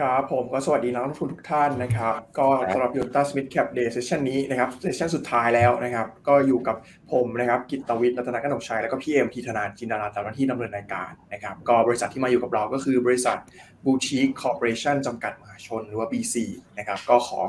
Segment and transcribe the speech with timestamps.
[0.00, 6.76] ครับผมก็สวัสดีนักลงทุนทุกท่านนะครับ ก็สำหรับ Yuanta Small Cap Day session นี้นะครับ session สุดท้ายแล้วนะครับ ก็อยู่กับ
[7.12, 13.36] ผมนะครับกิตตวิทย์รัตนกนกชัย แล้วก็พี่เอ็มพีธนาจินดาราตามหน้าที่ดำเนินรายการนะครับ ก็บริษัทที่มาอยู่กับเราก็คือบริษัท
[13.84, 16.34] Boutique Corporation จำกัดมหาชนหรือว่า BC
[16.78, 17.40] นะครับก็ขอ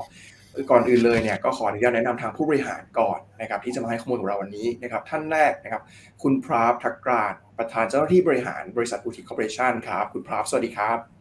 [0.72, 5.82] ก่อนอื่นเลยเนี่ยก็ขออนุญาตแนะนำทางผู้บริหารก่อนนะครับที่จะมาให้ข้อมูลของเราวันนี้นะครับท่านแรกนะครับ
[6.22, 11.21] คุณพราฟทักกราดประธานเจ้าหน้าที่บริหารบริษัท Boutique Corporation ครับคุณพราฟสวัสดีครับ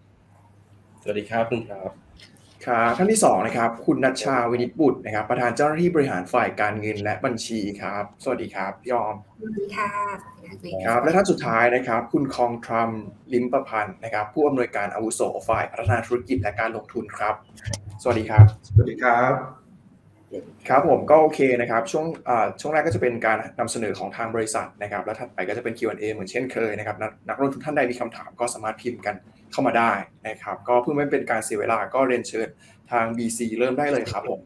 [1.03, 1.91] สวัสดีครับคุณครับ
[2.67, 9.91] ครับท่านที่สองนะครับ คุณนัชชาวินิจบุตรนะครับ ประธานเจ้าหน้าที่บริหารฝ่ายการเงินและบัญชีครับ สวัสดีครับพี่ยอมสวัสดีค่ะ
[10.87, 12.91] ครับ และท่านสุดท้ายนะครับ คุณคองทรัม
[13.33, 17.35] ลิมประพันธ์นะครับ ผู้อำนวยการอาวุโสฝ่ายพัฒนาธุรกิจและการลงทุนครับ
[18.03, 19.60] สวัสดีครับ สวัสดีครับ
[20.69, 22.07] ครับผมก็โอเคนะครับช่วง
[22.61, 26.97] ช่วงแรกก็จะเป็นการนำเสนอของทางบริษัทนะครับแล้วถัดไปก็จะเป็น Q&A เหมือนเช่นเคยนะครับ
[27.29, 29.15] นักลงทุนท่านใดมีคำถามก็สามารถพิมพ์กัน
[29.53, 29.93] เข้ามาได้
[30.29, 32.49] นะครับก็เพื่อไม่เป็นการเสียเวลาก็เรียนเชิญ
[32.91, 34.41] ทาง BC เริ่มได้เลยครับผม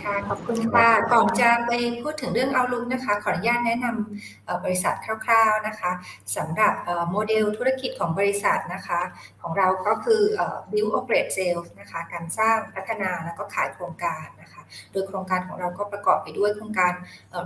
[0.00, 5.90] ค่ะขอบคุณค่ะก่อนจะไปพูดถึงเรื่องเอาลุงนะคะ ขออนุญาตแนะนำบริษัทคร่าวๆนะคะ
[6.36, 6.74] สำหรับ
[7.10, 9.00] โมเดลธุรกิจของบริษัทนะคะ
[9.42, 10.22] ของเราก็คือ
[10.70, 16.92] build operate sales นะคะ การสร้างพัฒนาแล้วก็ขายโครงการนะคะ โดยโครงการของเราก็ประกอบไปด้วยโครงการ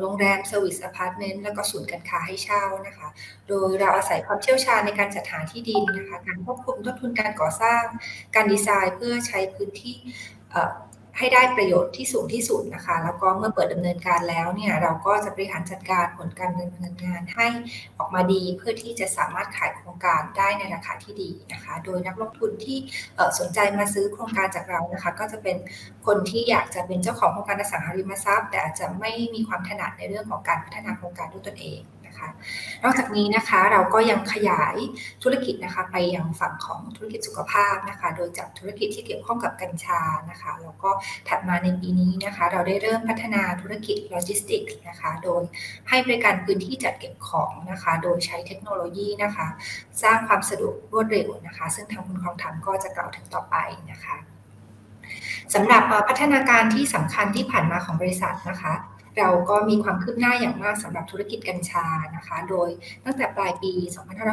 [0.00, 3.08] โรงแรม service apartment แล้วก็ศูนย์การค้าให้เช่านะคะ
[3.48, 7.82] โดยเราอาศัยความเชี่ยวชาญในการจัดหาที่ดินนะคะ การควบคุมต้นทุนการก่อสร้าง
[8.34, 9.96] การดีไซน์เพื่อใช้พื้นที่
[11.18, 17.48] ให้ได้ประโยชน์ที่สูงที่สุดนะคะ แล้วก็เมื่อเปิดดำเนินการแล้วเนี่ยเราก็จะบริหารจัดการผลการดำเนินงานให้
[17.98, 22.78] ออกมาดีเพื่อที่จะสามารถขายโครงการได้ในราคาที่ดีนะคะ โดยนักลงทุนที่
[23.38, 25.56] สนใจมาซื้อโครงการจากเรานะคะ ก็จะเป็น
[26.06, 31.80] คนที่อยากจะเป็นเจ้าของโครงการอสังหาริมทรัพย์ แต่อาจจะไม่มีความถนัดในเรื่องของการพัฒนาโครงการด้วยตนเอง
[32.18, 32.28] คะ
[32.84, 34.76] นอกจากนี้นะคะเราก็ยังขยาย
[35.22, 40.00] ธุรกิจนะคะไปยังฝั่งของธุรกิจสุขภาพนะคะ โดยจับธุรกิจที่เกี่ยวข้องกับกัญชา
[40.30, 40.90] นะคะแล้วก็
[41.28, 45.42] ถัดมาในปีนี้นะคะ เราได้เริ่มพัฒนาธุรกิจโลจิสติกส์นะคะโดย
[45.88, 49.48] ให้บริการพื้นที่จัดเก็บของนะคะ โดยใช้เทคโนโลยีนะคะ
[50.02, 53.56] สร้างความสะดวกรวดเร็วนะคะ ซึ่งทางคุณคลองธรรมก็จะกล่าวถึงต่อไป
[53.92, 54.16] นะคะ
[55.54, 58.72] สำหรับพัฒนาการที่สำคัญที่ผ่านมาของบริษัทนะคะ
[59.18, 62.68] เราก็มีความคืบหน้าอย่างมากสำหรับธุรกิจกัญชานะคะ โดย
[63.04, 63.72] ตั้งแต่ปลายปี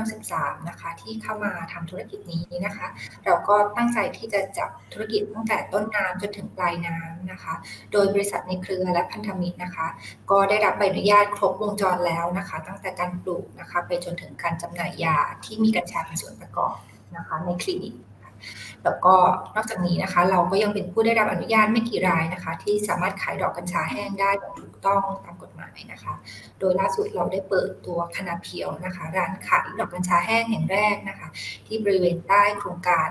[0.03, 2.87] 2513 นะคะ ที่เข้ามาทำธุรกิจนี้นะคะ
[3.25, 7.53] เราก็ตั้งใจที่จะจับธุรกิจตั้งแต่ต้นน้ำจนถึงปลายน้ำนะคะ
[7.91, 9.87] โดยบริษัทในเครือและพันธมิตรนะคะ
[10.31, 16.75] ก็ได้รับใบอนุญาตครบวงจรแล้วนะคะ ตั้งแต่การปลูกนะคะ ไปจนถึงการจำหน่ายยาที่มีกัญชาเป็นส่วนประกอบ
[17.15, 17.95] นะคะในคลินิก
[18.83, 19.15] แล้วก็
[19.55, 26.13] นอกจากนี้นะคะ เราก็ยังเป็นผู้ได้รับอนุญาตไม่กี่รายนะคะ ที่สามารถขายดอกกัญชาแห้งได้แบบถูกต้องตามกฎหมายนะคะ
[26.59, 31.27] โดยล่าสุดเราได้เปิดตัวคณะเพียวนะคะ ร้านขายดอกกัญชาแห้งแห่งแรกนะคะ
[31.67, 33.09] ที่บริเวณใต้โครงการ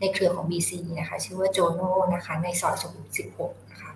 [0.00, 1.80] ในเครือของ BC นะคะ ชื่อว่าโจโน
[2.14, 3.90] นะคะ ในซอยสุขุมวิท16 นะคะ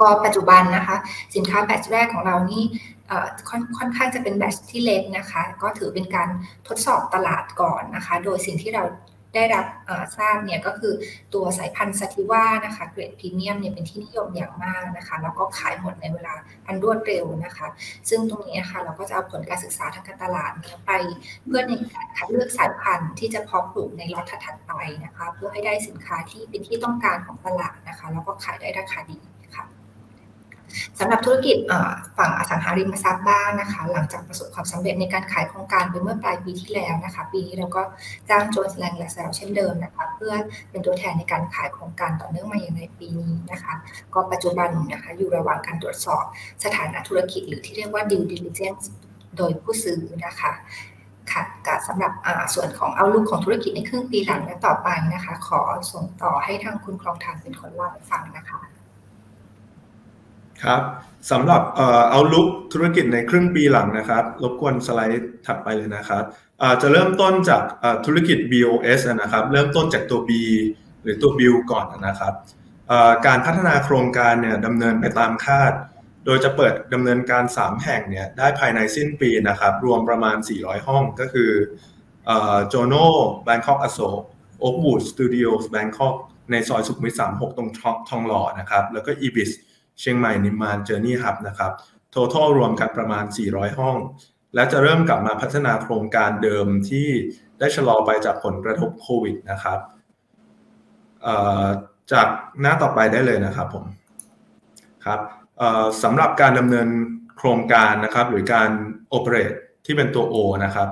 [0.00, 0.96] ก็ปัจจุบันนะคะ
[1.36, 2.62] สินค้าแบตแรกของเรานี่
[3.78, 6.28] ค่อนข้างจะเป็นแบตที่เล็กนะคะ ก็ถือเป็นการ
[6.68, 8.84] ทดสอบตลาดก่อนนะคะ โดยสิ่งที่เรา
[9.34, 9.66] ได้รับ
[10.16, 10.92] ทราบเนี่ยก็คือ
[11.34, 16.34] ตัวสายพันธุ์สติว่านะคะเกรดพรีเมียมเนี่ยเป็นที่นิยมอย่างมากนะคะแล้วก็ขายหมดในเวลา
[16.66, 17.66] อันรวดเร็วนะคะ
[18.08, 20.52] ซึ่งตรงนี้นะคะเราก็จะเอาผลการศึกษาทางการตลาด
[20.86, 20.90] ไป
[21.46, 24.72] เพื่อในการคัดเลือกสายพันธุ์ที่จะเพาะปลูกในล็อตถัดไป
[25.04, 29.18] นะคะ เพื่อให้ได้สินค้าที่เป็นที่ต้องการของตลาดนะคะ แล้วก็ขายได้ราคาดี
[30.98, 31.56] สำหรับธุรกิจ
[32.18, 37.82] ฝั่งอสังหาริมทรัพย์บ้างนะคะ หลังจากประสบความสำเร็จในการขายโครงการไปเมื่อปลายปีที่แล้วนะคะ ปีนี้เราก็
[38.30, 40.34] จ้างโจนส์แลงและแซลเช่นเดิมนะคะเพื่อ
[40.70, 43.74] เป็นตัวแทนในการขายโครงการต่อเนื่องมาอย่างในปีนี้นะคะ
[44.14, 46.24] ก็ปัจจุบันนะคะอยู่ระหว่างการตรวจสอบ
[46.64, 48.84] สถานะธุรกิจ หรือที่เรียกว่า due diligence
[49.36, 50.52] โดยผู้ซื้อนะคะ
[51.32, 51.42] ค่ะ
[51.88, 52.12] สำหรับ
[52.54, 55.60] ส่วนของเอาลุกของธุรกิจในครึ่งปีหลังและต่อไปนะคะ ขอ
[55.92, 58.60] ส่งต่อให้ทางคุณคลองทางเป็นคนเล่าให้ฟังนะคะ
[60.64, 60.82] ครับ
[61.30, 61.62] สำหรับ
[62.10, 66.24] เอาลุกธุรกิจในครึ่งปีหลังนะครับ รบกวนสไลด์ถัดไปเลยนะครับ
[66.82, 67.62] จะเริ่มต้นจาก
[68.06, 70.30] ธุรกิจ BOS นะครับ เริ่มต้นจากตัว B
[71.02, 72.32] หรือตัว Build ก่อนนะครับ
[73.26, 75.72] การพัฒนาโครงการเนี่ยดำเนินไปตามคาด
[76.24, 81.50] โดยจะเปิดดำเนินการ 3 แห่งเนี่ยได้ภายในสิ้นปีนะครับ รวมประมาณ 400 ห้องก็คือ
[82.68, 83.06] โจโน่
[83.44, 84.22] แบงคอกอโศก
[84.60, 86.14] โอ๊กวูดสตูดิโอแบงคอก
[86.50, 87.68] ในซอยสุขุมวิท36 ตรง
[88.10, 89.50] ทองหล่อนะครับ แล้วก็ ibis
[90.00, 91.72] เชียงใหม่นิมมาน Journey Hub นะครับ
[92.14, 93.96] total รวมกันประมาณ 400 ห้อง
[94.54, 97.08] และจะเริ่มกลับมาพัฒนาโครงการเดิมที่
[97.58, 99.78] ได้ชะลอไปจากผลกระทบโควิดนะครับ
[102.12, 102.26] จาก
[102.60, 103.84] หน้าต่อไปได้เลยนะครับผม
[105.04, 105.20] ครับ
[106.02, 106.88] สำหรับการดำเนิน
[107.38, 108.70] โครงการนะครับ หรือการ
[109.08, 109.52] operate
[109.86, 110.88] ที่เป็นตัว O นะครับ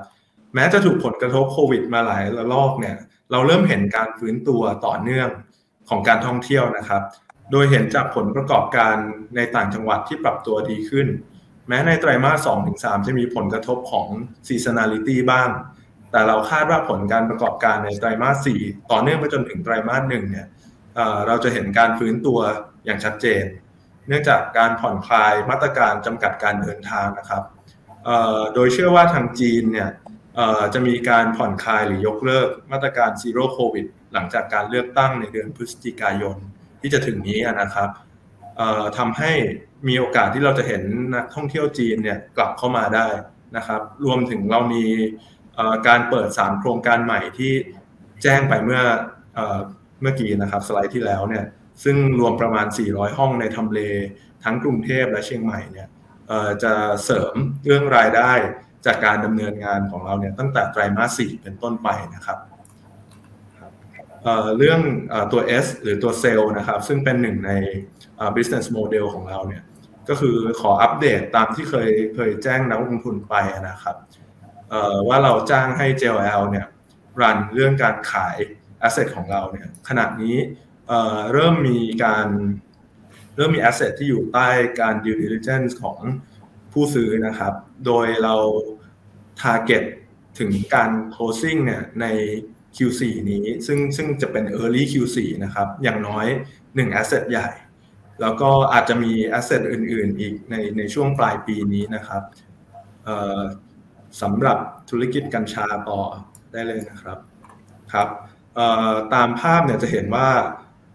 [0.55, 2.97] แม้จะถูกผลกระทบโควิด มาหลายระลอกเนี่ย
[3.31, 5.29] เราเริ่มเห็นการฟื้นตัวต่อเนื่อง
[5.89, 7.03] ของการท่องเที่ยวนะครับ
[7.51, 8.97] โดยเห็นจากผลประกอบการ
[9.37, 11.07] ในต่างจังหวัดที่ปรับตัวดีขึ้น
[11.69, 14.09] แม้ในไตรมาส2-3จะมีผลกระทบของ
[14.47, 15.51] seasonality บ้าง
[16.11, 20.47] แต่เราคาดว่าผลการประกอบการในไตรมาส4ต่อเนื่องไปจนถึงไตรมาสหนึ่งเนี่ย
[21.27, 22.39] เราจะเห็นการฟื้นตัว
[22.85, 23.45] อย่างชัดเจน
[24.09, 27.43] เนื่องจากการผ่อนคลายมาตรการจำกัดการเดินทางนะครับ
[28.55, 29.91] โดยเชื่อว่าทางจีนเนี่ย
[30.75, 36.37] จะมีการผ่อนคลายหรือยกเลิกมาตรการซีโร่โควิดหลังจากการเลือกตั้งในเดือนพฤศจิกายน
[36.87, 37.89] ที่จะถึงนี้นะครับ
[38.99, 39.33] ทำให้
[39.89, 40.83] มีโอกาสที่เราจะเห็น
[41.15, 43.07] นักท่องเที่ยวจีนเนี่ยกลับเข้ามาได้
[43.57, 44.85] นะครับ รวมถึงเรามี
[45.87, 47.53] การเปิด 3 โครงการใหม่ที่
[48.23, 48.83] แจ้งไปเมื่อ
[50.03, 51.45] เมื่อกี้นะครับสไลด์ที่แล้วเนี่ย
[51.85, 53.81] ซึ่งรวมประมาณ 400 ห้องในทำเล
[54.45, 55.89] ทั้งกรุงเทพและเชียงใหม่เนี่ย
[56.63, 56.73] จะ
[57.05, 57.35] เสริม
[57.65, 58.33] เรื่องรายได้
[58.87, 62.39] จากการดำเนินงานของเราเนี่ยตั้งแต่ไตรมาส 4 เป็นต้นไปนะครับ
[64.59, 64.81] เรื่อง
[65.33, 67.53] ตัว S หรือตัวเซลล์นะครับ ซึ่งเป็นหนึ่งใน
[68.37, 69.63] business model ของเราเนี่ย
[70.09, 73.35] ก็คือขออัปเดตตามที่เคยเคยแจ้งนักลงทุนไป
[73.69, 73.97] นะครับ
[75.09, 76.67] ว่าเราจ้างให้ JLL เนี่ย
[77.21, 78.37] รันเรื่องการขาย
[78.87, 80.37] asset ของเราเนี่ยขณะนี้
[81.33, 82.29] เริ่มมีการ
[83.37, 84.49] เริ่มมี asset ที่อยู่ใต้
[84.81, 85.99] การ due diligence ของ
[86.73, 87.55] ผู้ซื้อนะครับ
[87.87, 88.35] โดยเรา
[89.43, 89.85] target
[90.39, 92.07] ถึงการ closing เนี่ยใน
[92.77, 96.27] Q4 นี้ซึ่งซึ่งจะเป็น early Q4 นะครับอย่างน้อย
[96.65, 97.49] 1 asset ใหญ่
[98.21, 102.23] แล้วก็อาจจะมี asset อื่น ๆ อีกในในช่วงปลายปีนี้นะครับ
[104.23, 104.59] สำหรับ
[104.91, 106.01] ธุรกิจกัญชาต่อ
[106.53, 107.19] ได้เลยนะครับ
[107.93, 108.09] ครับ
[109.15, 110.29] ตามภาพเนี่ยจะเห็นว่า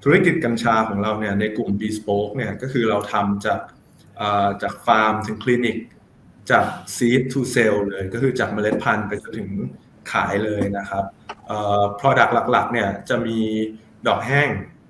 [0.03, 3.61] ธุรกิจกัญชาของเราเนี่ยในกลุ่ม Bespoke เนี่ยก็คือเราทำจาก
[4.61, 5.77] จากฟาร์มถึงคลินิก
[6.51, 9.49] จาก seed to sell เลยก็คือจากเมล็ดพันธุ์ไปจนถึง
[10.11, 11.03] ขายเลยนะครับ
[11.99, 13.39] product หลักๆเนี่ยจะมี
[14.07, 14.49] ดอกแห้ง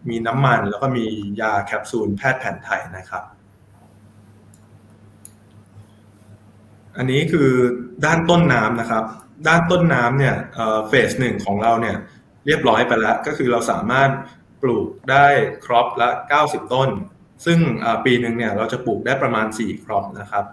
[0.09, 1.05] มีน้ำมัน แล้วก็มี
[1.41, 3.23] ยาแคปซูลแพทย์แผนไทยนะครับ
[6.97, 7.49] อันนี้คือ
[8.05, 9.03] ด้านต้นน้ำนะครับ
[9.47, 10.35] ด้านต้นน้ำเนี่ย
[10.87, 11.97] เฟสหนึ่งของเราเนี่ย
[12.45, 14.09] เรียบร้อยไปแล้ว ก็คือเราสามารถ
[14.61, 15.27] ปลูกได้
[15.65, 16.09] ครอปละ
[16.41, 16.89] 90 ต้น
[17.45, 17.59] ซึ่ง
[18.05, 20.45] ปีหนึ่งเนี่ยเราจะปลูกได้ประมาณ 4 ครอปนะครับ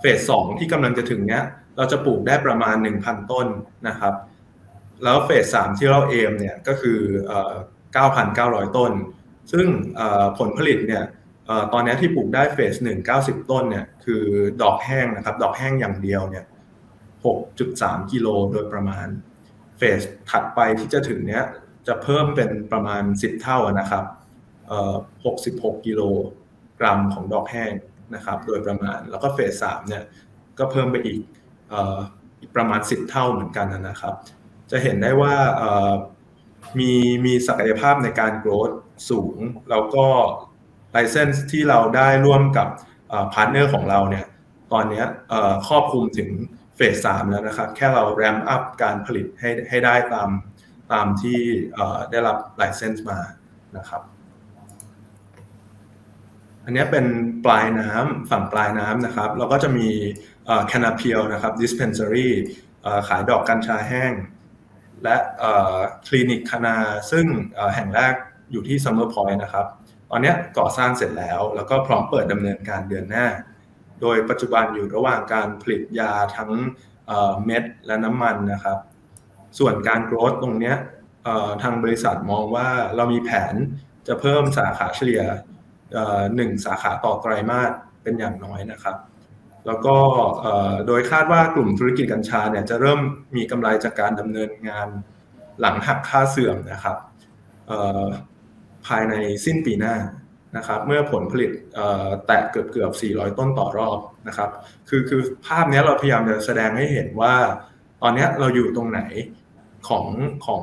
[0.00, 1.42] เฟสสองที่กำลังจะถึงเนี้ย
[1.76, 3.46] เราจะปลูกได้ประมาณ 1,000 ต้น
[3.88, 4.14] นะครับ
[5.04, 6.98] แล้วเฟสสามที่เราเอมเนี่ยก็คือ
[8.06, 8.92] 9,900 ต้น
[9.52, 9.66] ซึ่ง
[10.38, 11.04] ผลผลิตเนี่ย
[11.72, 14.22] ตอนนี้ที่ปลูกได้เฟสหนึ่ง90ต้นเนี่ยคือ
[14.62, 16.44] ดอกแห้งนะครับ ดอกแห้งอย่างเดียวเนี่ย
[17.26, 19.06] 6.3กิโลโดยประมาณ
[19.78, 21.44] เฟสถัดไปที่จะถึงเนี้ย
[21.86, 24.04] จะเพิ่มเป็นประมาณ10เท่านะครับ
[25.14, 26.02] 66กิโล
[26.80, 27.72] กรัมของดอกแห้ง
[28.14, 30.04] นะครับ โดยประมาณแล้วก็เฟสสามเนี่ย
[30.58, 31.18] ก็เพิ่มไปอีก
[32.54, 34.14] ประมาณ 10 เท่าเหมือนกันนะครับ
[34.70, 35.34] จะเห็นได้ว่า
[36.78, 36.92] มี
[37.24, 38.70] มีศักยภาพในการ growth
[39.10, 39.36] สูง
[39.70, 40.06] แล้วก็
[40.92, 42.68] license ที่เราได้ร่วมกับ
[43.32, 44.26] partner ของเราเนี่ย
[44.72, 45.02] ตอนนี้
[45.68, 46.30] ครอบคลุมถึง
[46.76, 50.30] เฟสสามแล้วนะครับ แค่เรา ramp up การผลิตให้ให้ได้ตาม
[50.92, 51.38] ตามที่
[52.10, 53.18] ได้รับ license มา
[53.76, 54.02] นะครับ
[56.64, 57.06] อันนี้เป็น
[57.44, 59.88] ปลายน้ำฝั่งปลายน้ำนะครับ เราก็จะมี
[60.68, 62.28] แคนาเพียลนะครับ dispensary
[63.08, 64.12] ขายดอกกัญชาแห้ง
[65.02, 65.16] และ
[66.06, 66.76] คลินิกคณา
[67.10, 67.26] ซึ่ง
[67.74, 68.14] แห่งแรก
[68.52, 69.66] อยู่ที่ Summer Point นะครับ
[70.10, 73.26] ตอนนี้ก่อสร้างเสร็จแล้ว แล้วก็พร้อมเปิดดำเนินการเดือนหน้า
[74.00, 76.50] โดยปัจจุบันอยู่ระหว่างการผลิตยาทั้ง
[77.44, 78.78] เม็ดและน้ำมันนะครับ
[79.58, 80.74] ส่วนการโกรธตรงนี้
[81.62, 83.54] ทางบริษัทมองว่าเรามีแผน
[84.08, 85.22] จะเพิ่มสาขาเฉลี่ย
[86.36, 87.70] หนึ่งสาขาต่อไตรมาส
[88.02, 88.96] เป็นอย่างน้อยนะครับ
[89.66, 89.96] แล้วก็
[90.86, 93.00] โดยคาดว่ากลุ่มธุรกิจกัญชาเนี่ยจะเริ่ม
[93.36, 94.88] มีกำไรจากการดำเนินงาน
[95.60, 96.96] หลังหักค่าเสื่อมนะครับ
[98.86, 99.14] ภายใน
[99.44, 99.96] สิ้นปีหน้า
[100.56, 101.50] นะครับเมื่อผลผลิต
[102.26, 104.50] แตะเกือบเกือบ 400 ต้นต่อรอบนะครับ
[104.88, 107.34] คือคือภาพนี้เราพยายามจะแสดงให้เห็นว่า
[108.02, 109.00] ตอนนี้เราอยู่ตรงไหน
[109.88, 110.06] ของ
[110.46, 110.62] ของ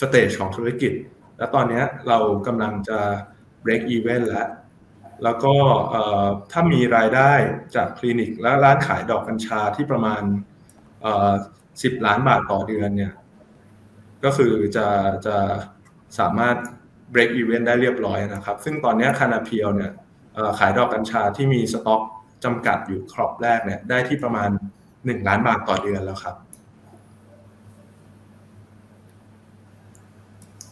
[0.00, 0.92] สเตจของธุรกิจ
[1.38, 2.98] และตอนนี้เรากำลังจะ
[3.64, 4.48] break even แล้ว
[5.24, 5.54] แล้วก็
[6.52, 7.32] ถ้ามีรายได้
[7.74, 10.22] จากคลินิกและร้านขายดอกกัญชาที่ประมาณ
[11.32, 13.12] 10ล้านบาทต่อเดือนเนี่ย
[14.24, 14.86] ก็คือจะ
[15.26, 15.36] จะ
[16.18, 16.56] สามารถ
[17.12, 19.92] break even ได้เรียบร้อยนะครับ ซึ่งตอนนี้คานาเพียวเนี่ย
[20.58, 22.02] ขายดอกกัญชาที่มีสต็อก
[22.44, 24.50] จำกัดอยู่ครอบแรกเนี่ย ได้ที่ประมาณ
[24.88, 26.36] 1ล้านบาทต่อเดือนแล้วครับ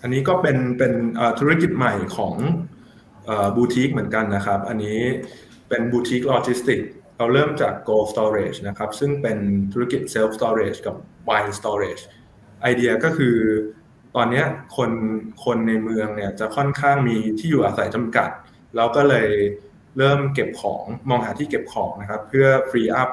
[0.02, 0.92] อันนี้ก็เป็นเป็น
[1.38, 2.34] ธุรกิจใหม่ของ
[3.56, 5.00] บูติกเหมือนกันนะครับ อันนี้
[5.68, 6.80] เป็นบูติกโลจิสติก
[7.18, 9.38] เราเริ่มจาก Gold Storage นะครับ ซึ่งเป็น
[9.72, 10.96] ธุรกิจ Self Storage กับ
[11.28, 12.02] Wine Storage
[12.62, 13.36] ไอเดียก็คือ
[14.16, 14.42] ตอนนี้
[14.76, 14.90] คน
[15.44, 18.30] คนในเมืองเนี่ยจะค่อนข้างมีที่อยู่อาศัยจำกัด
[18.76, 19.30] เราก็เลย
[19.98, 23.10] เริ่มเก็บของมองหาที่เก็บของนะครับ เพื่อ free up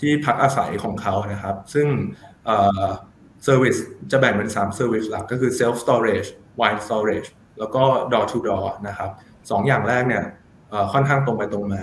[0.00, 1.86] ที่พักอาศัยของเขานะครับ ซึ่ง
[2.46, 3.76] เซอร์วิส
[4.10, 6.28] จะแบ่งเป็น3 Service หลักก็คือ Self Storage
[6.60, 7.82] Wine Storage แล้วก็
[8.12, 9.10] Door to Door นะครับ
[9.50, 10.24] สองอย่างแรกเนี่ย
[10.92, 11.82] ค่อนข้างตรงไปตรงมา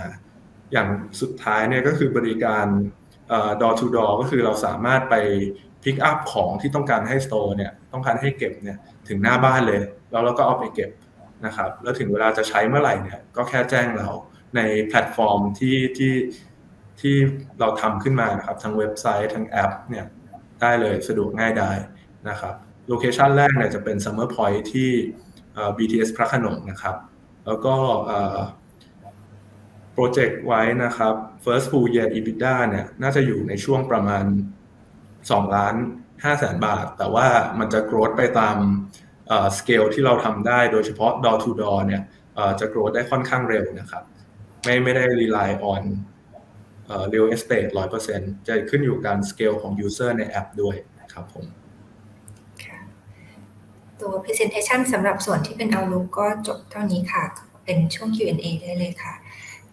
[0.72, 0.88] อย่าง
[1.20, 2.66] สุดท้ายเนี่ยก็คือบริการ
[3.60, 5.14] door to door ก็คือเราสามารถไป
[5.84, 10.90] pick up ของที่ต้องการให้ store เนี่ยต้องการให้เก็บเนี่ยถึงหน้าบ้านเลย แล้วเราก็เอาไปเก็บ
[11.46, 14.08] นะครับแล้วถึงเวลาจะใช้เมื่อไหร่เนี่ยก็แค่แจ้งเรา
[14.56, 16.14] ในแพลตฟอร์มที่ที่
[17.00, 17.14] ที่
[17.60, 20.06] เราทำขึ้นมานะครับทั้งเว็บไซต์ทั้งแอปเนี่ย
[20.60, 21.70] ได้เลยสะดวกง่ายได้
[22.28, 22.54] นะครับ
[22.88, 24.90] โลเคชันแรกเนี่ยจะเป็น Summer Point ที่
[25.78, 26.96] BTS พระขนงนะครับ
[27.46, 27.74] แล้วก็
[29.92, 31.14] โปรเจกต์ไว้นะครับ
[31.44, 34.24] first full year EBITDA เนี่ยน่าจะอยู่ในช่วงประมาณ
[34.90, 35.74] 2 ล้าน
[36.12, 37.26] 5แสนบาท แต่ว่า
[37.58, 38.56] มันจะ growth ไปตาม
[39.58, 42.02] สเกลที่เราทำได้โดยเฉพาะ door to door เนี่ย
[42.60, 44.02] จะ growth ได้ค่อนข้างเร็วนะครับ
[44.64, 45.82] ไม่ไม่ได้ rely on
[47.12, 47.70] real estate
[48.08, 50.76] 100%จะขึ้นอยู่การสเกลของ user ในแอปด้วย
[51.14, 51.44] ครับผม
[54.00, 57.24] ตัว presentation สำหรับส่วนที่เป็น Outlook ก็จบเท่านี้ค่ะ
[57.64, 59.14] เป็นช่วง Q&A ได้เลยค่ะ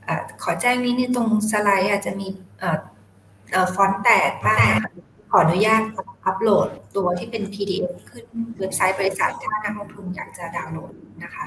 [0.08, 0.10] อ
[0.44, 2.28] ขอแจ้งนิดนึงตรงสไลด์อาจจะมี
[3.76, 4.74] ฟอนต์แตกบ้าง
[5.32, 5.82] ขออนุญาต
[6.26, 8.26] อัปโหลดตัวที่เป็น PDF ขึ้น
[8.60, 10.92] เว็บไซต์บริษัทถ้านักลงทุนอยากจะดาวน์โหลด
[11.24, 11.46] นะคะ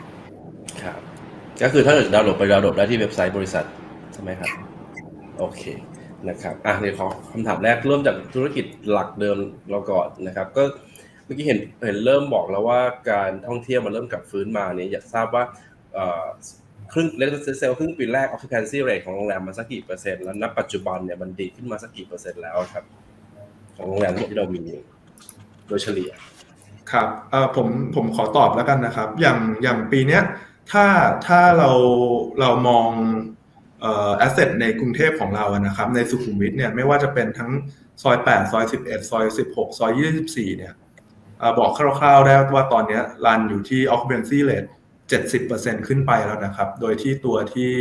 [0.83, 1.01] ครับ
[1.63, 3.65] ก็คือถ้าเกิดดาวน์โหลดไปดาวน์โหลดได้ที่เว็บไซต์บริษัท
[4.13, 4.49] ใช่ไหมครับ
[5.39, 5.63] โอเค
[6.29, 9.37] นะครับ อะเดี๋ยวขอคำถามแรกเริ่มจากธุรกิจหลักเดิม
[9.71, 15.45] เราก่อนนะครับ ก็เมื่อกี้เห็นเห็นเริ่มบอกแล้วว่าการท่องเที่ยวมันเริ่มกลับฟื้นมาเนี่ยอยากทราบว่า
[16.93, 17.23] ครึ่งเล
[17.59, 22.85] เซลครึ่งปีแรก occupancy rate ของโรงแรมมันสักกี่เปอร์เซ็นต์แล้วณปัจจุบันเนี่ยมันดีขึ้นมาสักกี่เปอร์เซ็นต์แล้วครับ
[23.77, 24.63] ของโรงแรมที่เรามี
[25.67, 26.11] โดยเฉลี่ย
[26.93, 30.23] ครับเออผมผมขอตอบแล้วกันนะครับ อย่างอย่างปีเนี้ย
[30.73, 30.87] ถ้า
[31.27, 31.71] ถ้าเรา
[32.41, 32.89] เรามอง
[33.81, 37.51] เอ่อ asset ในกรุงเทพของเราอะนะครับ ในสุขุมวิทเนี่ยไม่ว่าจะเป็นทั้ง
[38.03, 40.90] ซอย 8 ซอย 11 ซอย 16 ซอย 24 เนี่ยเอ่อ
[41.59, 44.69] บอกคร่าวๆได้ว่าตอนนี้รันอยู่ที่ occupancy rate
[45.27, 47.73] 70%ขึ้นไปแล้วนะครับ โดยที่ตัวที่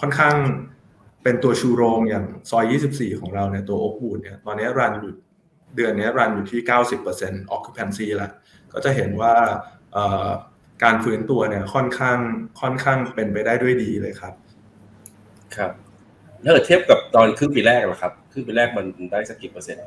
[0.00, 0.36] ค่อนข้าง
[1.22, 5.12] เป็นตัวชูโรงอย่างซอย 24 ของเราเนี่ยตัวโอ๊กบูดเนี่ยตอนนี้รันอยู่
[5.76, 6.60] เดือนนี้รันอยู่ที่
[7.08, 8.30] 90% occupancy แล้ว
[8.72, 9.34] ก็จะเห็นว่า
[10.84, 12.18] การฟื้นตัวเนี่ยค่อนข้าง
[12.60, 14.34] ค่อนข้างเป็นไปได้ด้วยดีเลยครับ
[15.56, 15.72] ครับ
[16.44, 19.82] ถ้าเกิดเทียบกับตอนครึ่งปีแรกล่ะครับครึ่งปีแรกมันได้สักกี่เปอร์เซ็นต์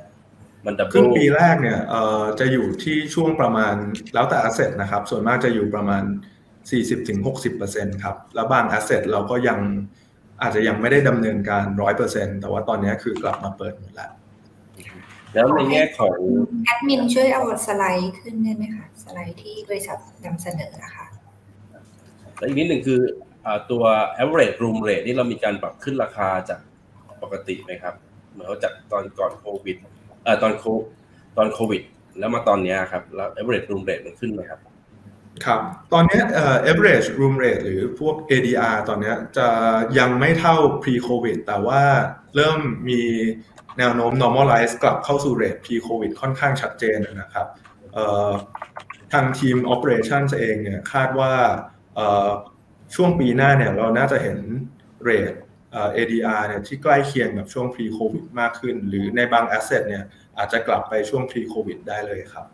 [0.65, 3.75] มันดับครึ่งปีแรกเนี่ยเอ่อจะอยู่ที่ช่วงประมาณ
[4.13, 6.03] แล้วแต่ asset นะครับ ส่วนมากจะอยู่ประมาณ
[7.23, 9.59] 40-60%ครับ แล้วบาง asset เราก็ยัง
[10.41, 11.65] อาจจะยังไม่ได้ดำเนินการ
[12.03, 14.11] 100%แต่ว่าตอนนี้คือกลับมาเปิดหมดแล้ว
[15.33, 16.17] แล้วในแง่ของ
[16.65, 21.05] แอดมินช่วยเอาสไลด์ขึ้นได้ไหมคะสไลด์ที่บริษัทนำเสนอนะคะ
[22.37, 23.01] และอีกนิดหนึ่งคือ
[23.71, 23.83] ตัว
[24.23, 26.59] average room rate นี่เรามีการปรับขึ้นราคาจาก
[27.23, 27.93] ปกติไหมครับ
[28.31, 29.77] เหมือนจากตอนก่อนโควิด
[30.23, 30.63] เอ่อตอนโค
[31.37, 31.81] ตอนโควิด
[32.19, 34.59] แล้วมาตอนนี้ครับ แล้ว average room rate มันขึ้นไหมครับ
[35.45, 35.61] ครับ
[35.93, 39.47] ตอนนี้เอ่อ average room rate หรือพวก ADR ตอนนี้จะ
[39.99, 41.81] ยังไม่เท่า pre covid แต่ว่า
[42.35, 42.59] เริ่ม
[42.89, 43.01] มี
[43.77, 47.47] แนวโน้ม normalize กลับเข้าสู่ rate pre covid ค่อนข้างชัดเจนนะครับ
[47.93, 48.31] เอ่อ
[49.13, 51.33] ทางทีม operations เองเนี่ยคาดว่า
[51.95, 52.29] เอ่อ
[52.95, 54.37] ช่วงปีหน้าเนี่ยเราน่าจะเห็น
[55.07, 55.37] rate
[55.97, 60.03] ADR เนี่ยที่ใกล้เคียงกับช่วง pre covid มากขึ้น หรือในบาง asset เนี่ย
[60.37, 62.45] อาจจะกลับไปช่วง pre covid ได้เลยครับ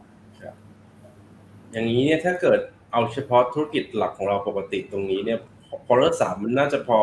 [1.71, 2.59] อย่างนี้เนี่ยถ้าเกิด
[2.91, 5.39] เอาเฉพาะธุรกิจหลักของเราปกติตรงนี้เนี่ย
[5.85, 6.97] พอเลิกสามมันน่าจะพอ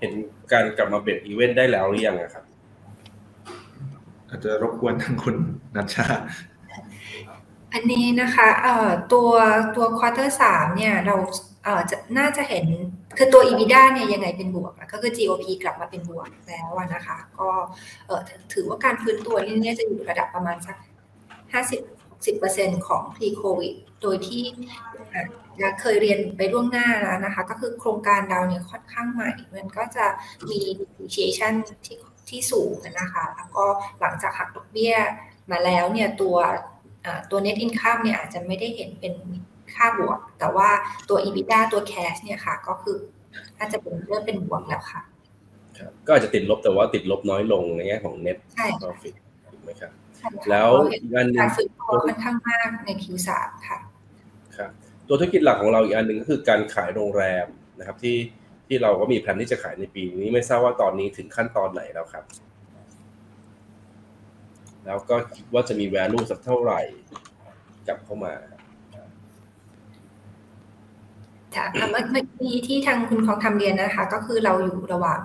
[0.00, 0.12] เห็น
[0.52, 2.44] การกลับมา break even ได้แล้วหรือยังครับ
[4.28, 5.36] อาจจะรบกวนทางคุณ
[5.76, 6.06] นัชชา
[7.72, 9.30] อันนี้นะคะเอ่อตัว
[9.76, 11.16] ตัว quarter สามเนี่ยเรา
[11.64, 12.66] เอ่อจะน่าจะเห็น
[13.16, 17.48] คือตัว EBITDA เนี่ยยังไงเป็นบวกก็คือ GOP กลับมาเป็นบวกแล้วนะคะ ก็
[18.06, 18.20] เออ
[18.52, 20.76] ถือว่าการฟื้นตัวนี่เนี่ยจะอยู่ระดับประมาณสัก
[21.52, 21.94] 50
[22.24, 24.42] 60%ของ pre covid โดยที่
[25.80, 30.06] เคยเรียนไปล่วงหน้าแล้วนะคะ ก็คือโครงการเราเนี่ยค่อนข้างใหม่ มันก็จะ
[30.50, 31.54] มี depreciation
[31.86, 33.64] ที่ที่สูงนะคะ แล้วก็
[34.00, 34.94] หลังจากหักดอกเบี้ย
[35.50, 36.36] มาแล้วเนี่ยตัว
[37.30, 39.14] ตัว net income เนี่ยอาจจะไม่ได้เห็นเป็น
[39.76, 40.68] ค่าบวก แต่ว่า
[41.08, 42.96] ตัว EBITDA ตัว cash เนี่ยค่ะ ก็คือ
[43.58, 45.02] น่าจะเป็นเริ่มเป็นบวกแล้วค่ะ
[45.78, 49.14] ครับก็อาจจะติดลบแต่ว่าติดลบน้อยลงในแง่ของ net ใช่ profit
[49.50, 53.30] ถูกไหมครับใช่ค่ะแล้วอีกอันหนึ่งการฟื้นตัวค่อนข้างมากใน Q3
[53.68, 53.78] ค่ะ
[54.56, 54.70] ครับ
[55.08, 57.46] ตัวธุรกิจหลักของเราอีกอันหนึ่งก็คือการขายโรงแรม
[57.78, 58.16] นะครับที่
[58.66, 62.24] ที่เราก็มีแผนที่จะขายในปีนี้ไม่ทราบว่าตอนนี้ถึงขั้นตอนไหนแล้วครับ
[64.86, 66.80] แล้วก็คิดว่าจะมี value สักเท่าไหร่
[67.86, 68.34] กลับเข้ามา
[71.56, 75.20] ค่ะเมื่อเมื่อกี้ที่ทางคุณคองทำเรียนนะคะ ก็คือเราอยู่ระหว่าง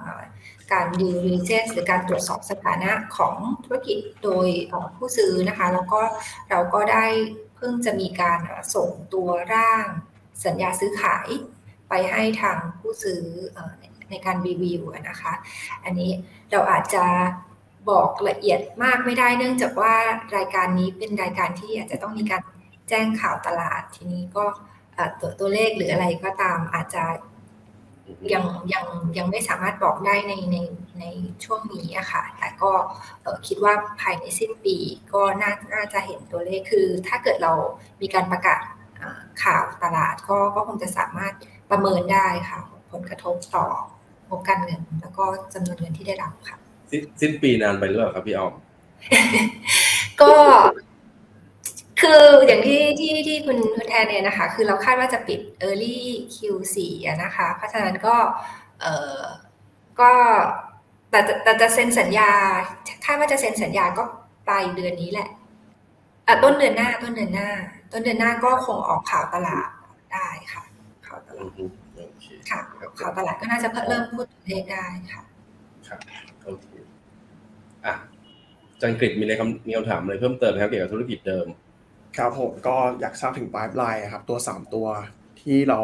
[0.71, 4.47] การ due diligence หรือการตรวจสอบสถานะของธุรกิจโดย
[4.95, 6.01] ผู้ซื้อนะคะ แล้วก็
[6.49, 7.05] เราก็ได้
[7.55, 8.39] เพิ่งจะมีการ
[8.75, 9.85] ส่งตัวร่าง
[10.45, 11.27] สัญญาซื้อขาย
[11.89, 13.21] ไปให้ทางผู้ซื้อ
[14.09, 15.33] ในการรีวิวนะคะ
[15.83, 16.11] อันนี้
[16.51, 17.05] เราอาจจะ
[17.89, 19.95] บอกละเอียดมากไม่ได้เนื่องจากว่า
[20.37, 22.41] รายการนี้เป็นรายการที่อาจจะต้องมีการ
[22.89, 24.45] แจ้งข่าวตลาดทีนี้ก็
[25.19, 27.03] ตัวตัวเลขหรืออะไรก็ตามอาจจะ
[28.33, 28.85] ยังยัง
[29.17, 30.57] ยังไม่สามารถบอกได้ในใน
[30.99, 31.05] ใน
[31.43, 32.71] ช่วงนี้อะค่ะ แต่ก็
[33.21, 34.77] เอ่อคิดว่าภายในสิ้นปี
[35.13, 37.53] ก็น่าน่าจะเห็นตัวเลขคือ ถ้าเกิดเรา
[38.01, 38.61] มีการประกาศ
[38.97, 41.33] เอ่อข่าวตลาดก็ก็คงจะสามารถ
[41.71, 42.59] ประเมินได้ค่ะ
[42.91, 43.65] ผลกระทบต่อ
[44.29, 46.57] งบการเงิน แล้วก็จำนวนเงินที่ได้รับค่ะ
[46.91, 48.53] สิ้นสิ้นปีนานไปหรือเปล่าครับพี่ออม
[50.21, 50.33] ก็
[52.01, 55.97] คืออย่างที่ที่ที่คุณคุณแทนเนี่ยนะคะ คือเราคาดว่าจะปิด early
[56.35, 56.75] Q4
[57.05, 58.15] อะนะคะ เพราะฉะนั้นก็
[58.81, 58.85] เอ
[59.17, 59.19] อ
[59.99, 60.11] ก็
[61.09, 62.31] แต่แต่แต่จะเซ็นสัญญา
[63.05, 64.03] คาดว่าจะเซ็นสัญญาก็
[64.47, 65.29] ปลายเดือนนี้แหละ
[66.27, 67.49] อะต้นเดือนหน้าต้นเดือนหน้า
[67.91, 69.69] ต้นเดือนหน้าก็คงออกข่าวตลาด
[70.13, 70.63] ได้ค่ะ
[71.07, 71.63] ข่าวตอืลาดอฮึ
[71.95, 75.21] โอเคค่ะครับข่าวตลาดก็น่าจะเริ่มพูดตัวเลขได้ค่ะ
[75.87, 75.99] ครับ
[76.45, 76.67] โอเค
[77.85, 77.95] อะอา
[78.81, 81.47] จันกฤษมีอะไรคำมีคำถามอะไรเพิ่มเติมไหมครับเกี่ยวกับธุรกิจเดิม
[82.17, 84.87] ครับผมก็อยากทราบถึงปลายปลายครับตัว 3 ตัว
[85.41, 85.79] ที่เรา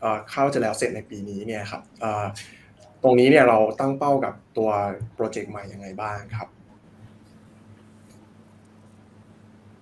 [0.00, 2.24] เอ่อเข้าจะแล้วเสร็จในปีนี้เนี่ยครับเอ่อ
[3.02, 4.70] ตรงนี้เนี่ยเราตั้งเป้ากับตัว
[5.14, 6.48] โปรเจกต์ใหม่ยังไงบ้างครับ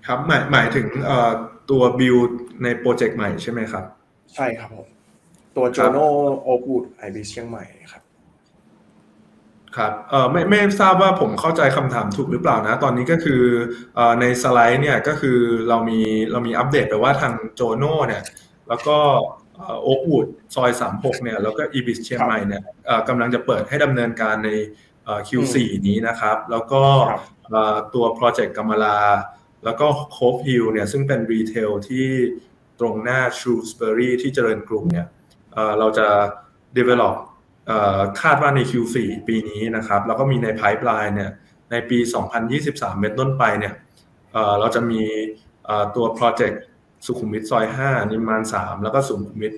[0.06, 1.32] ครับหมายหมายถึงเอ่อ
[1.70, 2.16] ตัวบิล
[2.62, 3.84] ในโปรเจกต์ใหม่ใช่ไหมครับ
[4.34, 4.86] ใช่ครับผม
[5.56, 5.98] ตัวคโจรับโน
[6.42, 8.03] โอกูดไอบีเชียงใหม่ครับ
[9.76, 13.43] ครับเอ่อไม่ไม่ทราบว่าผมเข้าใจคำถามถูกหรือเปล่านะ ตอนนี้ก็คือ
[13.97, 15.38] เอ่อในสไลด์เนี่ยก็คือ
[15.69, 16.00] เรามี
[16.33, 18.23] เรามีอัปเดตไปว่าทางโจโน่เนี่ย
[18.69, 18.97] แล้วก็
[19.82, 24.50] Oakwood ซอย 36 เนี่ยแล้วก็ ibis เชียงใหม่เนี่ยเอ่อกำลังจะเปิดให้ดำเนินการใน
[25.04, 25.56] เอ่อ Q4
[25.87, 28.99] นี้นะครับ แล้วก็ครับเอ่อตัว project กมลา
[29.65, 32.06] แล้วก็ Cove Hill เนี่ยซึ่งเป็น retail ที่
[32.80, 35.06] ตรงหน้า Shrewsbury ที่เจริญกรุงเนี่ย
[35.54, 36.06] เอ่อเราจะ
[36.78, 37.33] develop เอ่อ
[38.20, 38.96] คาดว่าใน Q4
[39.28, 41.30] ปีนี้นะครับ แล้วก็มีใน pipeline เนี่ย
[41.70, 41.98] ในปี
[42.50, 43.74] 2023 เป็นต้นไปเนี่ย
[44.32, 45.02] เเราจะมี
[45.96, 46.62] ตัว project
[47.06, 49.54] สุขุมวิทซอย 5 นิมมาน 3 แล้วก็สุขุมวิท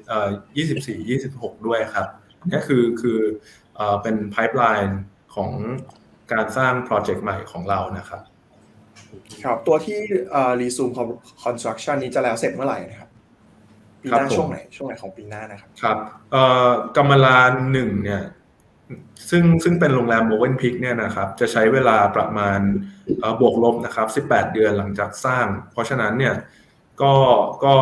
[0.56, 2.06] 24 26 ด้วยครับ
[2.50, 3.18] นี่คือคือ
[3.76, 4.92] เอเป็น pipeline
[5.34, 5.50] ของ
[6.32, 8.22] การสร้าง project ใหม่ของเรานะครับ
[9.44, 9.98] ครับ ตัวที่
[10.61, 10.90] resume
[11.42, 13.05] construction นี้จะแล้วเสร็จเมื่อไหร่นะครับ
[14.06, 15.96] ปีหครัน้าบผมช่วงไหนช่วงไหนของปีหน้านะครับครับ
[16.32, 17.38] เอ่อกำมะลา
[17.72, 18.22] หนึ่งเนี่ย
[19.30, 22.60] ซึ่งซึ่งเป็นโรงแรม Mövenpick เนี่ยนะครับจะใช้เวลาประมาณ
[23.20, 26.34] เอ่อบวกลบนะครับ18 เดือนหลังจากสร้าง เพราะฉะนั้นเนี่ย
[27.02, 27.14] ก็
[27.64, 27.74] ก็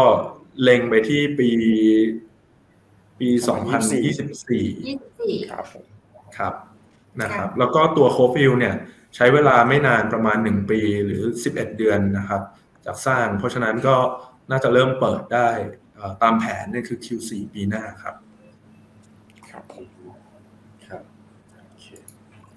[0.63, 1.51] เล็งไปที่ปี
[3.21, 3.29] ปี
[3.95, 4.15] 2024
[4.99, 5.85] 24ครับผม
[6.39, 6.55] ครับ
[7.23, 8.75] นะครับ แล้วก็ตัว Cove Hill เนี่ย
[9.17, 12.43] ใช้เวลาไม่นานประมาณ 1 ปีหรือ 11 เดือนนะครับ
[12.87, 13.97] จากสร้าง เพราะฉะนั้นก็
[14.51, 15.84] น่าจะเริ่มเปิดได้เอ่อ
[16.23, 18.15] ตามแผนเนี่ยคือ Q4 ปีหน้าครับ
[19.51, 19.85] ครับผม
[20.87, 21.03] ครับ
[21.69, 21.87] โอเค